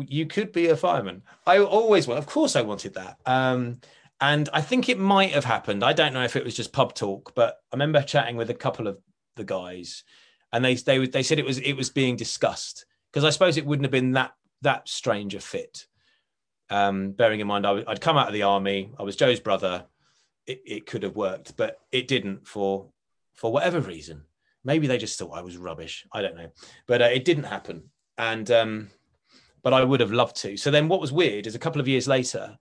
you 0.07 0.25
could 0.27 0.51
be 0.51 0.67
a 0.67 0.77
fireman. 0.77 1.23
I 1.45 1.59
always 1.59 2.07
want, 2.07 2.19
of 2.19 2.27
course, 2.27 2.55
I 2.55 2.61
wanted 2.61 2.93
that. 2.95 3.17
Um, 3.25 3.79
and 4.21 4.49
I 4.53 4.61
think 4.61 4.89
it 4.89 4.99
might 4.99 5.31
have 5.31 5.45
happened. 5.45 5.83
I 5.83 5.93
don't 5.93 6.13
know 6.13 6.23
if 6.23 6.35
it 6.35 6.43
was 6.43 6.55
just 6.55 6.73
pub 6.73 6.93
talk, 6.93 7.33
but 7.35 7.57
I 7.71 7.75
remember 7.75 8.01
chatting 8.01 8.35
with 8.35 8.49
a 8.49 8.55
couple 8.55 8.87
of 8.87 8.99
the 9.37 9.45
guys, 9.45 10.03
and 10.51 10.63
they 10.63 10.75
they 10.75 11.07
they 11.07 11.23
said 11.23 11.39
it 11.39 11.45
was 11.45 11.57
it 11.59 11.73
was 11.73 11.89
being 11.89 12.17
discussed 12.17 12.85
because 13.11 13.23
I 13.23 13.29
suppose 13.29 13.55
it 13.55 13.65
wouldn't 13.65 13.85
have 13.85 13.91
been 13.91 14.11
that 14.11 14.33
that 14.61 14.87
strange 14.87 15.35
a 15.35 15.39
fit. 15.39 15.85
Um, 16.69 17.11
bearing 17.11 17.39
in 17.39 17.47
mind, 17.47 17.65
I, 17.65 17.71
would 17.71 18.01
come 18.01 18.17
out 18.17 18.27
of 18.27 18.33
the 18.33 18.43
army. 18.43 18.91
I 18.99 19.03
was 19.03 19.15
Joe's 19.15 19.39
brother. 19.39 19.85
It, 20.45 20.61
it 20.65 20.85
could 20.85 21.03
have 21.03 21.15
worked, 21.15 21.57
but 21.57 21.79
it 21.91 22.07
didn't 22.07 22.47
for 22.47 22.89
for 23.35 23.51
whatever 23.51 23.79
reason. 23.79 24.23
Maybe 24.63 24.87
they 24.87 24.97
just 24.97 25.17
thought 25.17 25.37
I 25.37 25.41
was 25.41 25.57
rubbish. 25.57 26.05
I 26.11 26.21
don't 26.21 26.35
know, 26.35 26.51
but 26.87 27.01
uh, 27.01 27.05
it 27.05 27.25
didn't 27.25 27.45
happen. 27.45 27.83
And 28.17 28.49
um, 28.51 28.89
but 29.63 29.73
I 29.73 29.83
would 29.83 29.99
have 29.99 30.11
loved 30.11 30.35
to. 30.37 30.57
So 30.57 30.71
then, 30.71 30.87
what 30.87 31.01
was 31.01 31.11
weird 31.11 31.47
is 31.47 31.55
a 31.55 31.59
couple 31.59 31.81
of 31.81 31.87
years 31.87 32.07
later, 32.07 32.57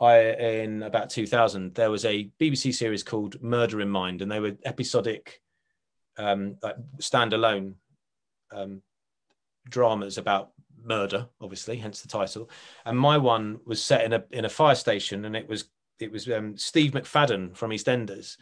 I 0.00 0.18
in 0.18 0.82
about 0.82 1.10
2000 1.10 1.74
there 1.74 1.90
was 1.90 2.04
a 2.04 2.30
BBC 2.40 2.74
series 2.74 3.02
called 3.02 3.40
Murder 3.42 3.80
in 3.80 3.88
Mind, 3.88 4.22
and 4.22 4.30
they 4.30 4.40
were 4.40 4.56
episodic, 4.64 5.40
um, 6.18 6.56
like 6.62 6.76
standalone 7.00 7.74
um, 8.52 8.82
dramas 9.68 10.18
about 10.18 10.50
murder, 10.84 11.28
obviously, 11.40 11.76
hence 11.76 12.00
the 12.02 12.08
title. 12.08 12.50
And 12.84 12.98
my 12.98 13.18
one 13.18 13.60
was 13.64 13.82
set 13.82 14.04
in 14.04 14.12
a 14.12 14.24
in 14.30 14.44
a 14.44 14.50
fire 14.50 14.74
station, 14.74 15.24
and 15.24 15.36
it 15.36 15.48
was 15.48 15.70
it 15.98 16.10
was 16.12 16.28
um, 16.28 16.56
Steve 16.56 16.92
McFadden 16.92 17.56
from 17.56 17.70
EastEnders 17.70 18.36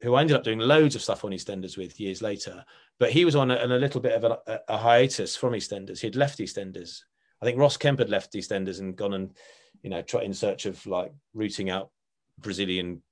who 0.00 0.14
I 0.14 0.20
ended 0.20 0.36
up 0.36 0.44
doing 0.44 0.58
loads 0.58 0.94
of 0.94 1.02
stuff 1.02 1.24
on 1.24 1.32
EastEnders 1.32 1.76
with 1.76 1.98
years 1.98 2.22
later. 2.22 2.64
But 2.98 3.10
he 3.10 3.24
was 3.24 3.36
on 3.36 3.50
a, 3.50 3.64
a 3.64 3.66
little 3.66 4.00
bit 4.00 4.12
of 4.12 4.24
a, 4.24 4.60
a, 4.68 4.76
hiatus 4.76 5.36
from 5.36 5.54
EastEnders. 5.54 6.00
He'd 6.00 6.16
left 6.16 6.38
EastEnders. 6.38 7.00
I 7.40 7.44
think 7.44 7.58
Ross 7.58 7.76
Kemp 7.76 7.98
had 7.98 8.08
left 8.08 8.32
EastEnders 8.32 8.80
and 8.80 8.96
gone 8.96 9.14
and, 9.14 9.36
you 9.82 9.90
know, 9.90 10.02
try 10.02 10.22
in 10.22 10.34
search 10.34 10.66
of 10.66 10.84
like 10.86 11.12
rooting 11.34 11.70
out 11.70 11.90
Brazilian 12.38 13.02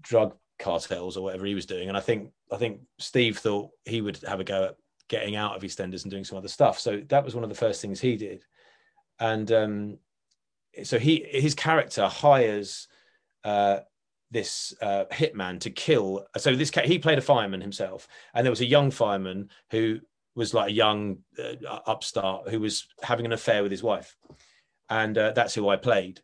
drug 0.00 0.34
cartels 0.58 1.16
or 1.16 1.24
whatever 1.24 1.46
he 1.46 1.54
was 1.54 1.66
doing. 1.66 1.88
And 1.88 1.96
I 1.96 2.00
think 2.00 2.30
I 2.50 2.56
think 2.56 2.80
Steve 2.98 3.38
thought 3.38 3.70
he 3.84 4.00
would 4.00 4.18
have 4.26 4.40
a 4.40 4.44
go 4.44 4.64
at 4.64 4.76
getting 5.08 5.36
out 5.36 5.56
of 5.56 5.62
EastEnders 5.62 6.02
and 6.02 6.10
doing 6.10 6.24
some 6.24 6.38
other 6.38 6.48
stuff. 6.48 6.78
So 6.78 7.02
that 7.08 7.24
was 7.24 7.34
one 7.34 7.44
of 7.44 7.50
the 7.50 7.56
first 7.56 7.82
things 7.82 8.00
he 8.00 8.16
did. 8.16 8.44
And 9.18 9.50
um, 9.52 9.98
so 10.82 10.98
he 10.98 11.26
his 11.28 11.54
character 11.54 12.06
hires 12.08 12.88
uh, 13.44 13.80
this 14.30 14.74
uh, 14.80 15.04
hitman 15.12 15.60
to 15.60 15.70
kill. 15.70 16.26
So 16.36 16.54
this 16.56 16.70
he 16.84 16.98
played 16.98 17.18
a 17.18 17.22
fireman 17.22 17.60
himself, 17.60 18.08
and 18.34 18.44
there 18.44 18.52
was 18.52 18.62
a 18.62 18.66
young 18.66 18.90
fireman 18.90 19.50
who 19.70 20.00
was 20.34 20.54
like 20.54 20.70
a 20.70 20.74
young 20.74 21.18
uh, 21.38 21.78
upstart 21.86 22.48
who 22.48 22.60
was 22.60 22.86
having 23.02 23.26
an 23.26 23.32
affair 23.32 23.62
with 23.62 23.70
his 23.70 23.82
wife, 23.82 24.16
and 24.88 25.16
uh, 25.18 25.32
that's 25.32 25.54
who 25.54 25.68
I 25.68 25.76
played. 25.76 26.20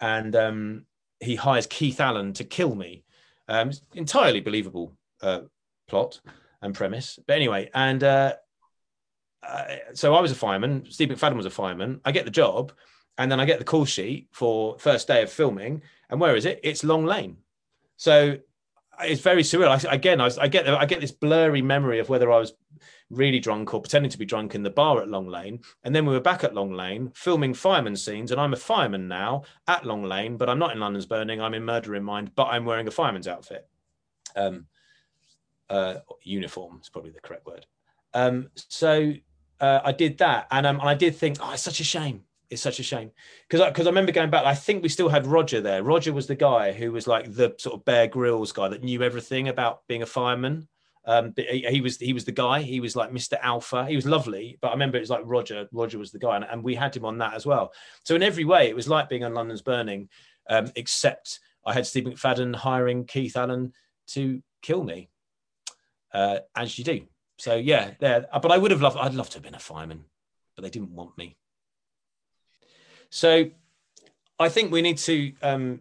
And 0.00 0.34
um, 0.34 0.86
he 1.20 1.36
hires 1.36 1.66
Keith 1.68 2.00
Allen 2.00 2.32
to 2.34 2.44
kill 2.44 2.74
me. 2.74 3.04
Um, 3.48 3.70
entirely 3.94 4.40
believable 4.40 4.96
uh, 5.20 5.42
plot 5.88 6.20
and 6.62 6.74
premise, 6.74 7.18
but 7.26 7.36
anyway, 7.36 7.70
and 7.74 8.02
uh, 8.02 8.34
uh, 9.42 9.64
so 9.94 10.14
I 10.14 10.20
was 10.20 10.32
a 10.32 10.36
fireman. 10.36 10.86
Steve 10.88 11.08
McFadden 11.08 11.36
was 11.36 11.46
a 11.46 11.50
fireman. 11.50 12.00
I 12.04 12.12
get 12.12 12.24
the 12.24 12.30
job, 12.30 12.72
and 13.18 13.30
then 13.30 13.40
I 13.40 13.44
get 13.44 13.58
the 13.58 13.64
call 13.64 13.84
sheet 13.84 14.28
for 14.32 14.78
first 14.78 15.08
day 15.08 15.22
of 15.22 15.30
filming. 15.30 15.82
And 16.08 16.20
where 16.20 16.36
is 16.36 16.46
it? 16.46 16.60
It's 16.62 16.84
Long 16.84 17.04
Lane. 17.04 17.38
So 17.96 18.38
it's 19.00 19.20
very 19.20 19.42
surreal. 19.42 19.68
I, 19.68 19.94
again, 19.94 20.20
I, 20.20 20.30
I, 20.40 20.48
get 20.48 20.68
I 20.68 20.86
get 20.86 21.00
this 21.00 21.10
blurry 21.10 21.62
memory 21.62 21.98
of 21.98 22.08
whether 22.08 22.30
I 22.30 22.38
was 22.38 22.52
really 23.10 23.40
drunk 23.40 23.74
or 23.74 23.80
pretending 23.80 24.10
to 24.10 24.18
be 24.18 24.24
drunk 24.24 24.54
in 24.54 24.62
the 24.62 24.70
bar 24.70 25.00
at 25.00 25.08
Long 25.08 25.28
Lane, 25.28 25.60
and 25.84 25.94
then 25.94 26.06
we 26.06 26.12
were 26.12 26.20
back 26.20 26.44
at 26.44 26.54
Long 26.54 26.72
Lane 26.72 27.10
filming 27.14 27.54
fireman 27.54 27.96
scenes, 27.96 28.30
and 28.30 28.40
I'm 28.40 28.52
a 28.52 28.56
fireman 28.56 29.08
now 29.08 29.42
at 29.66 29.84
Long 29.84 30.04
Lane, 30.04 30.36
but 30.36 30.48
I'm 30.48 30.58
not 30.58 30.72
in 30.72 30.80
London's 30.80 31.06
Burning. 31.06 31.40
I'm 31.40 31.54
in 31.54 31.64
Murder 31.64 31.94
in 31.94 32.04
Mind, 32.04 32.34
but 32.34 32.46
I'm 32.46 32.64
wearing 32.64 32.88
a 32.88 32.92
fireman's 32.92 33.28
outfit. 33.28 33.68
Um, 34.36 34.66
Uh, 35.72 36.00
uniform 36.22 36.78
is 36.82 36.90
probably 36.90 37.10
the 37.10 37.20
correct 37.20 37.46
word. 37.46 37.64
Um, 38.12 38.50
so 38.54 39.14
uh, 39.58 39.80
I 39.82 39.92
did 39.92 40.18
that, 40.18 40.46
and 40.50 40.66
um, 40.66 40.80
and 40.80 40.88
I 40.88 40.94
did 40.94 41.16
think, 41.16 41.38
oh, 41.40 41.52
it's 41.52 41.62
such 41.62 41.80
a 41.80 41.84
shame. 41.84 42.24
It's 42.50 42.60
such 42.60 42.78
a 42.78 42.82
shame 42.82 43.10
because 43.48 43.66
because 43.66 43.86
I, 43.86 43.88
I, 43.88 43.92
remember 43.92 44.12
going 44.12 44.28
back. 44.28 44.44
I 44.44 44.54
think 44.54 44.82
we 44.82 44.90
still 44.90 45.08
had 45.08 45.26
Roger 45.26 45.62
there. 45.62 45.82
Roger 45.82 46.12
was 46.12 46.26
the 46.26 46.34
guy 46.34 46.72
who 46.72 46.92
was 46.92 47.06
like 47.06 47.32
the 47.32 47.54
sort 47.58 47.76
of 47.76 47.84
Bear 47.86 48.06
Grylls 48.06 48.52
guy 48.52 48.68
that 48.68 48.84
knew 48.84 49.02
everything 49.02 49.48
about 49.48 49.86
being 49.88 50.02
a 50.02 50.06
fireman. 50.06 50.68
Um, 51.06 51.32
he, 51.36 51.66
he, 51.68 51.80
was 51.80 51.96
he 51.96 52.12
was 52.12 52.26
the 52.26 52.32
guy. 52.32 52.60
He 52.60 52.80
was 52.80 52.94
like 52.94 53.10
Mr. 53.10 53.38
Alpha. 53.40 53.86
He 53.86 53.96
was 53.96 54.04
lovely, 54.04 54.58
but 54.60 54.68
I 54.68 54.72
remember 54.72 54.98
it 54.98 55.00
was 55.00 55.10
like 55.10 55.22
Roger. 55.24 55.66
Roger 55.72 55.98
was 55.98 56.12
the 56.12 56.18
guy, 56.18 56.36
and, 56.36 56.44
and 56.44 56.62
we 56.62 56.74
had 56.74 56.94
him 56.94 57.06
on 57.06 57.16
that 57.18 57.32
as 57.32 57.46
well. 57.46 57.72
So 58.04 58.14
in 58.14 58.22
every 58.22 58.44
way, 58.44 58.68
it 58.68 58.76
was 58.76 58.88
like 58.88 59.08
being 59.08 59.24
on 59.24 59.32
London's 59.32 59.62
Burning, 59.62 60.10
um, 60.50 60.70
except 60.76 61.40
I 61.64 61.72
had 61.72 61.86
Steve 61.86 62.04
McFadden 62.04 62.54
hiring 62.54 63.06
Keith 63.06 63.36
Allen 63.36 63.72
to 64.08 64.42
kill 64.60 64.84
me, 64.84 65.08
uh, 66.12 66.38
as 66.54 66.78
you 66.78 66.84
do. 66.84 67.02
So 67.38 67.56
yeah, 67.56 67.92
there. 68.00 68.26
But 68.32 68.52
I 68.52 68.58
would 68.58 68.70
have 68.70 68.82
loved. 68.82 68.96
I'd 68.96 69.14
love 69.14 69.30
to 69.30 69.36
have 69.36 69.42
been 69.42 69.54
a 69.54 69.58
fireman, 69.58 70.04
but 70.54 70.62
they 70.62 70.70
didn't 70.70 70.94
want 70.94 71.16
me. 71.18 71.36
So 73.10 73.50
I 74.38 74.48
think 74.48 74.72
we 74.72 74.82
need 74.82 74.98
to 74.98 75.32
um, 75.42 75.80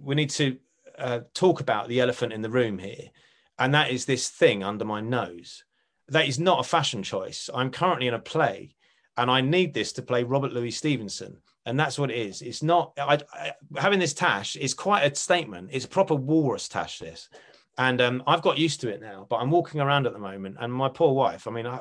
we 0.00 0.14
need 0.14 0.30
to 0.30 0.58
uh, 0.98 1.20
talk 1.34 1.60
about 1.60 1.88
the 1.88 2.00
elephant 2.00 2.32
in 2.32 2.42
the 2.42 2.50
room 2.50 2.78
here, 2.78 3.10
and 3.58 3.74
that 3.74 3.90
is 3.90 4.04
this 4.04 4.28
thing 4.28 4.62
under 4.62 4.84
my 4.84 5.00
nose. 5.00 5.64
That 6.08 6.28
is 6.28 6.38
not 6.38 6.60
a 6.60 6.68
fashion 6.68 7.02
choice. 7.02 7.48
I'm 7.54 7.70
currently 7.70 8.08
in 8.08 8.14
a 8.14 8.18
play, 8.18 8.74
and 9.16 9.30
I 9.30 9.40
need 9.40 9.72
this 9.72 9.92
to 9.94 10.02
play 10.02 10.24
Robert 10.24 10.52
Louis 10.52 10.70
Stevenson, 10.70 11.38
and 11.64 11.78
that's 11.78 11.98
what 11.98 12.10
it 12.10 12.18
is. 12.18 12.42
It's 12.42 12.62
not 12.62 12.92
I, 12.98 13.18
I, 13.32 13.52
having 13.76 13.98
this 13.98 14.14
tash 14.14 14.56
is 14.56 14.74
quite 14.74 15.02
a 15.02 15.14
statement. 15.14 15.70
It's 15.72 15.84
a 15.84 15.88
proper 15.88 16.14
walrus 16.14 16.68
tash. 16.68 16.98
This, 16.98 17.28
and 17.78 18.00
um, 18.00 18.22
I've 18.26 18.42
got 18.42 18.58
used 18.58 18.80
to 18.82 18.88
it 18.88 19.00
now. 19.00 19.26
But 19.28 19.36
I'm 19.36 19.50
walking 19.50 19.80
around 19.80 20.06
at 20.06 20.12
the 20.12 20.18
moment, 20.18 20.56
and 20.60 20.72
my 20.72 20.88
poor 20.88 21.14
wife. 21.14 21.46
I 21.46 21.50
mean, 21.50 21.66
I, 21.66 21.80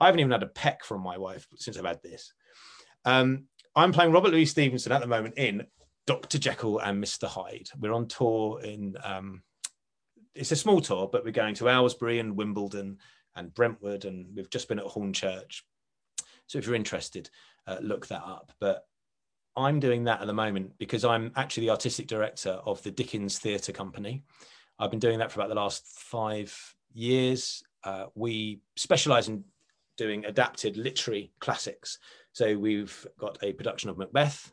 I 0.00 0.06
haven't 0.06 0.20
even 0.20 0.32
had 0.32 0.42
a 0.42 0.48
peck 0.48 0.84
from 0.84 1.02
my 1.02 1.18
wife 1.18 1.46
since 1.56 1.76
I've 1.76 1.84
had 1.84 2.02
this. 2.02 2.32
Um, 3.04 3.44
I'm 3.76 3.92
playing 3.92 4.12
Robert 4.12 4.30
Louis 4.30 4.46
Stevenson 4.46 4.92
at 4.92 5.00
the 5.00 5.06
moment 5.06 5.34
in 5.36 5.66
Dr. 6.06 6.38
Jekyll 6.38 6.78
and 6.78 7.02
Mr. 7.02 7.26
Hyde. 7.26 7.68
We're 7.78 7.92
on 7.92 8.06
tour 8.06 8.60
in, 8.62 8.96
um, 9.02 9.42
it's 10.34 10.52
a 10.52 10.56
small 10.56 10.80
tour, 10.80 11.08
but 11.10 11.24
we're 11.24 11.32
going 11.32 11.54
to 11.56 11.68
Aylesbury 11.68 12.18
and 12.18 12.36
Wimbledon 12.36 12.98
and 13.36 13.54
Brentwood, 13.54 14.04
and 14.04 14.26
we've 14.34 14.50
just 14.50 14.68
been 14.68 14.78
at 14.78 14.86
Hornchurch. 14.86 15.62
So 16.46 16.58
if 16.58 16.66
you're 16.66 16.74
interested, 16.74 17.30
uh, 17.66 17.78
look 17.80 18.06
that 18.08 18.22
up. 18.22 18.52
But 18.60 18.84
I'm 19.56 19.80
doing 19.80 20.04
that 20.04 20.20
at 20.20 20.26
the 20.26 20.32
moment 20.32 20.72
because 20.78 21.04
I'm 21.04 21.32
actually 21.36 21.66
the 21.66 21.72
artistic 21.72 22.06
director 22.06 22.50
of 22.50 22.82
the 22.82 22.90
Dickens 22.90 23.38
Theatre 23.38 23.72
Company. 23.72 24.24
I've 24.78 24.90
been 24.90 25.00
doing 25.00 25.18
that 25.18 25.30
for 25.30 25.40
about 25.40 25.48
the 25.48 25.54
last 25.54 25.86
five 25.86 26.56
years. 26.92 27.62
Uh, 27.82 28.06
we 28.14 28.60
specialize 28.76 29.28
in 29.28 29.44
doing 29.96 30.24
adapted 30.24 30.76
literary 30.76 31.32
classics. 31.40 31.98
So 32.32 32.58
we've 32.58 33.06
got 33.18 33.38
a 33.42 33.52
production 33.52 33.90
of 33.90 33.98
Macbeth, 33.98 34.52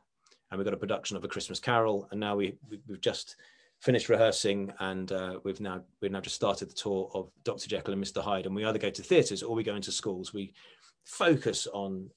and 0.49 0.57
we've 0.57 0.65
got 0.65 0.73
a 0.73 0.77
production 0.77 1.17
of 1.17 1.23
A 1.23 1.27
Christmas 1.27 1.59
Carol, 1.59 2.07
and 2.11 2.19
now 2.19 2.35
we 2.35 2.57
we've 2.87 3.01
just 3.01 3.37
finished 3.81 4.09
rehearsing, 4.09 4.71
and 4.79 5.11
uh, 5.11 5.39
we've 5.43 5.59
now 5.59 5.81
we've 6.01 6.11
now 6.11 6.21
just 6.21 6.35
started 6.35 6.69
the 6.69 6.75
tour 6.75 7.09
of 7.13 7.31
Dr. 7.43 7.67
Jekyll 7.67 7.93
and 7.93 8.03
Mr. 8.03 8.21
Hyde, 8.21 8.45
and 8.45 8.55
we 8.55 8.65
either 8.65 8.77
go 8.77 8.91
to 8.91 9.01
theatres 9.01 9.41
or 9.41 9.55
we 9.55 9.63
go 9.63 9.75
into 9.75 9.91
schools. 9.91 10.33
We 10.33 10.53
focus 11.05 11.67
on 11.73 12.11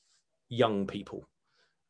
young 0.49 0.87
people. 0.87 1.27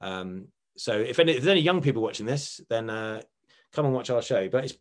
Um, 0.01 0.49
so 0.77 0.93
if, 0.93 1.19
any, 1.19 1.33
if 1.33 1.39
there's 1.43 1.53
any 1.53 1.61
young 1.61 1.81
people 1.81 2.03
watching 2.03 2.27
this, 2.27 2.61
then 2.69 2.91
uh, 2.91 3.23
come 3.75 3.87
and 3.87 3.95
watch 3.95 4.11
our 4.11 4.23
show. 4.23 4.49
But 4.49 4.65
it's 4.65 4.75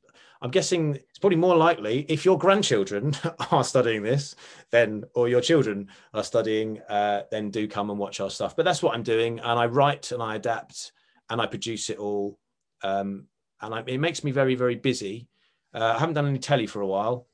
I'm 0.44 0.52
guessing 0.52 0.96
it's 0.96 1.20
probably 1.20 1.38
more 1.38 1.56
likely 1.56 2.06
if 2.10 2.26
your 2.26 2.38
grandchildren 2.38 3.16
are 3.52 3.64
studying 3.64 4.04
this, 4.04 4.36
then 4.72 5.06
or 5.16 5.30
your 5.30 5.40
children 5.40 5.88
are 6.14 6.24
studying, 6.24 6.82
uh, 6.90 7.24
then 7.32 7.50
do 7.50 7.66
come 7.66 7.90
and 7.90 7.98
watch 7.98 8.20
our 8.20 8.30
stuff. 8.30 8.54
But 8.54 8.66
that's 8.66 8.84
what 8.84 8.94
I'm 8.94 9.04
doing, 9.04 9.40
and 9.40 9.58
I 9.60 9.68
write 9.68 10.12
and 10.12 10.22
I 10.22 10.36
adapt 10.36 10.92
and 11.30 11.42
I 11.42 11.46
produce 11.46 11.90
it 11.90 11.98
all, 11.98 12.38
um, 12.84 13.28
and 13.62 13.74
I, 13.74 13.84
it 13.88 14.00
makes 14.00 14.24
me 14.26 14.32
very 14.32 14.56
very 14.56 14.76
busy. 14.76 15.30
Uh, 15.74 15.94
I 15.96 16.00
haven't 16.00 16.16
done 16.16 16.28
any 16.28 16.40
telly 16.40 16.68
for 16.68 16.82
a 16.82 16.88
while, 16.88 17.26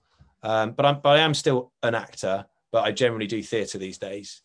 um, 0.43 0.71
but 0.71 0.85
I'm 0.85 0.99
but 1.01 1.17
I 1.17 1.19
am 1.21 1.33
still 1.33 1.73
an 1.81 1.95
actor. 1.95 2.45
But 2.71 2.83
I 2.83 2.91
generally 2.91 3.25
do 3.25 3.41
theatre 3.41 3.79
these 3.79 3.97
days. 3.97 4.43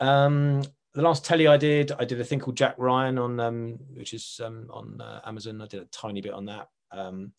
Um, 0.00 0.62
the 0.96 1.02
last 1.02 1.26
telly 1.26 1.46
I 1.46 1.58
did, 1.58 1.92
I 1.92 2.06
did 2.06 2.18
a 2.22 2.24
thing 2.24 2.40
called 2.40 2.56
Jack 2.56 2.74
Ryan 2.78 3.18
on, 3.18 3.38
um, 3.38 3.78
which 3.92 4.14
is 4.14 4.40
um, 4.42 4.66
on 4.70 4.98
uh, 4.98 5.20
Amazon. 5.26 5.60
I 5.60 5.66
did 5.66 5.82
a 5.82 5.86
tiny 5.86 6.22
bit 6.22 6.32
on 6.32 6.46
that. 6.46 6.68
Um, 6.90 7.32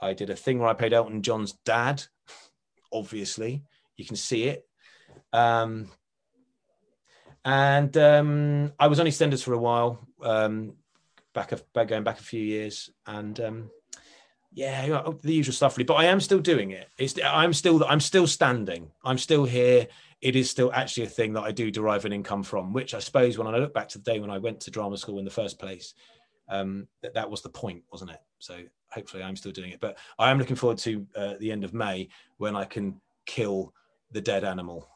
I 0.00 0.14
did 0.14 0.30
a 0.30 0.36
thing 0.36 0.58
where 0.58 0.70
I 0.70 0.72
played 0.72 0.94
Elton 0.94 1.20
John's 1.22 1.52
dad. 1.66 2.02
Obviously, 2.92 3.62
you 3.98 4.06
can 4.06 4.16
see 4.16 4.44
it. 4.44 4.66
Um, 5.34 5.90
and 7.44 7.94
um, 7.98 8.72
I 8.78 8.86
was 8.86 9.00
on 9.00 9.06
EastEnders 9.06 9.42
for 9.42 9.52
a 9.52 9.58
while, 9.58 9.98
um, 10.22 10.72
back, 11.34 11.52
back 11.74 11.88
going 11.88 12.04
back 12.04 12.20
a 12.20 12.22
few 12.22 12.42
years, 12.42 12.88
and 13.06 13.68
yeah, 14.50 15.10
the 15.22 15.32
usual 15.34 15.52
stuff. 15.52 15.76
Really. 15.76 15.84
But 15.84 15.94
I 15.94 16.06
am 16.06 16.20
still 16.20 16.40
doing 16.40 16.70
it. 16.70 16.88
It's, 16.96 17.14
I'm 17.22 17.52
still 17.52 17.84
I'm 17.84 18.00
still 18.00 18.26
standing. 18.26 18.90
I'm 19.04 19.18
still 19.18 19.44
here. 19.44 19.88
It 20.20 20.34
is 20.34 20.50
still 20.50 20.72
actually 20.72 21.04
a 21.04 21.10
thing 21.10 21.32
that 21.34 21.42
I 21.42 21.52
do 21.52 21.70
derive 21.70 22.04
an 22.04 22.12
income 22.12 22.42
from. 22.42 22.72
Which 22.72 22.94
I 22.94 22.98
suppose 22.98 23.38
when 23.38 23.46
I 23.46 23.56
look 23.58 23.74
back 23.74 23.88
to 23.90 23.98
the 23.98 24.04
day 24.04 24.20
when 24.20 24.30
I 24.30 24.38
went 24.38 24.60
to 24.60 24.70
drama 24.70 24.96
school 24.96 25.18
in 25.18 25.24
the 25.24 25.30
first 25.30 25.58
place, 25.58 25.94
um, 26.48 26.88
that 27.02 27.14
that 27.14 27.30
was 27.30 27.42
the 27.42 27.48
point, 27.48 27.84
wasn't 27.92 28.10
it? 28.10 28.20
So 28.38 28.58
hopefully 28.90 29.22
I'm 29.22 29.36
still 29.36 29.52
doing 29.52 29.70
it. 29.70 29.80
But 29.80 29.98
I 30.18 30.30
am 30.30 30.38
looking 30.38 30.56
forward 30.56 30.78
to 30.78 31.06
uh, 31.16 31.34
the 31.38 31.52
end 31.52 31.64
of 31.64 31.74
May 31.74 32.08
when 32.38 32.56
I 32.56 32.64
can 32.64 33.00
kill 33.26 33.72
the 34.10 34.20
dead 34.20 34.44
animal. 34.44 34.88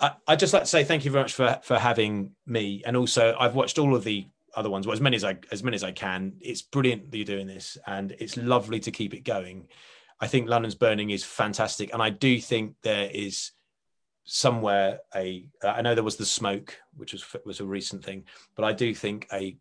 I, 0.00 0.14
would 0.28 0.38
just 0.40 0.52
like 0.52 0.62
to 0.62 0.68
say 0.68 0.82
thank 0.82 1.04
you 1.04 1.12
very 1.12 1.22
much 1.22 1.34
for 1.34 1.60
for 1.62 1.78
having 1.78 2.32
me, 2.44 2.82
and 2.84 2.96
also 2.96 3.36
I've 3.38 3.54
watched 3.54 3.78
all 3.78 3.94
of 3.94 4.04
the 4.04 4.26
other 4.54 4.68
ones, 4.68 4.86
well, 4.86 4.94
as 4.94 5.00
many 5.00 5.16
as 5.16 5.24
I 5.24 5.38
as 5.50 5.62
many 5.62 5.76
as 5.76 5.84
I 5.84 5.92
can. 5.92 6.34
It's 6.40 6.62
brilliant 6.62 7.10
that 7.10 7.16
you're 7.16 7.24
doing 7.24 7.46
this, 7.46 7.78
and 7.86 8.12
it's 8.18 8.36
lovely 8.36 8.80
to 8.80 8.90
keep 8.90 9.14
it 9.14 9.24
going. 9.24 9.68
I 10.22 10.28
think 10.28 10.48
London's 10.48 10.76
Burning 10.76 11.10
is 11.10 11.24
fantastic, 11.24 11.92
and 11.92 12.00
I 12.00 12.10
do 12.10 12.40
think 12.40 12.76
there 12.82 13.10
is 13.12 13.50
somewhere 14.24 15.00
a. 15.16 15.48
I 15.64 15.82
know 15.82 15.96
there 15.96 16.04
was 16.04 16.16
the 16.16 16.24
smoke, 16.24 16.78
which 16.96 17.12
was 17.12 17.26
was 17.44 17.58
a 17.58 17.64
recent 17.64 18.04
thing, 18.04 18.24
but 18.54 18.64
I 18.64 18.72
do 18.72 18.94
think 18.94 19.26
a 19.32 19.56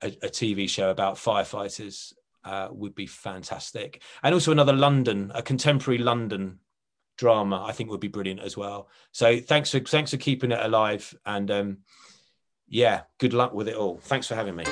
a, 0.00 0.06
a 0.06 0.28
TV 0.28 0.66
show 0.70 0.90
about 0.90 1.16
firefighters 1.16 2.14
uh, 2.44 2.68
would 2.70 2.94
be 2.94 3.06
fantastic. 3.06 4.02
And 4.22 4.32
also 4.32 4.52
another 4.52 4.72
London, 4.72 5.32
a 5.34 5.42
contemporary 5.42 5.98
London 5.98 6.60
drama, 7.18 7.62
I 7.68 7.72
think 7.72 7.90
would 7.90 8.00
be 8.00 8.08
brilliant 8.08 8.40
as 8.40 8.56
well. 8.56 8.88
So 9.12 9.38
thanks 9.38 9.70
for 9.70 9.80
thanks 9.80 10.12
for 10.12 10.16
keeping 10.16 10.50
it 10.50 10.64
alive, 10.64 11.14
and 11.26 11.50
um, 11.50 11.78
yeah, 12.66 13.02
good 13.18 13.34
luck 13.34 13.52
with 13.52 13.68
it 13.68 13.76
all. 13.76 13.98
Thanks 13.98 14.26
for 14.26 14.34
having 14.34 14.56
me. 14.56 14.64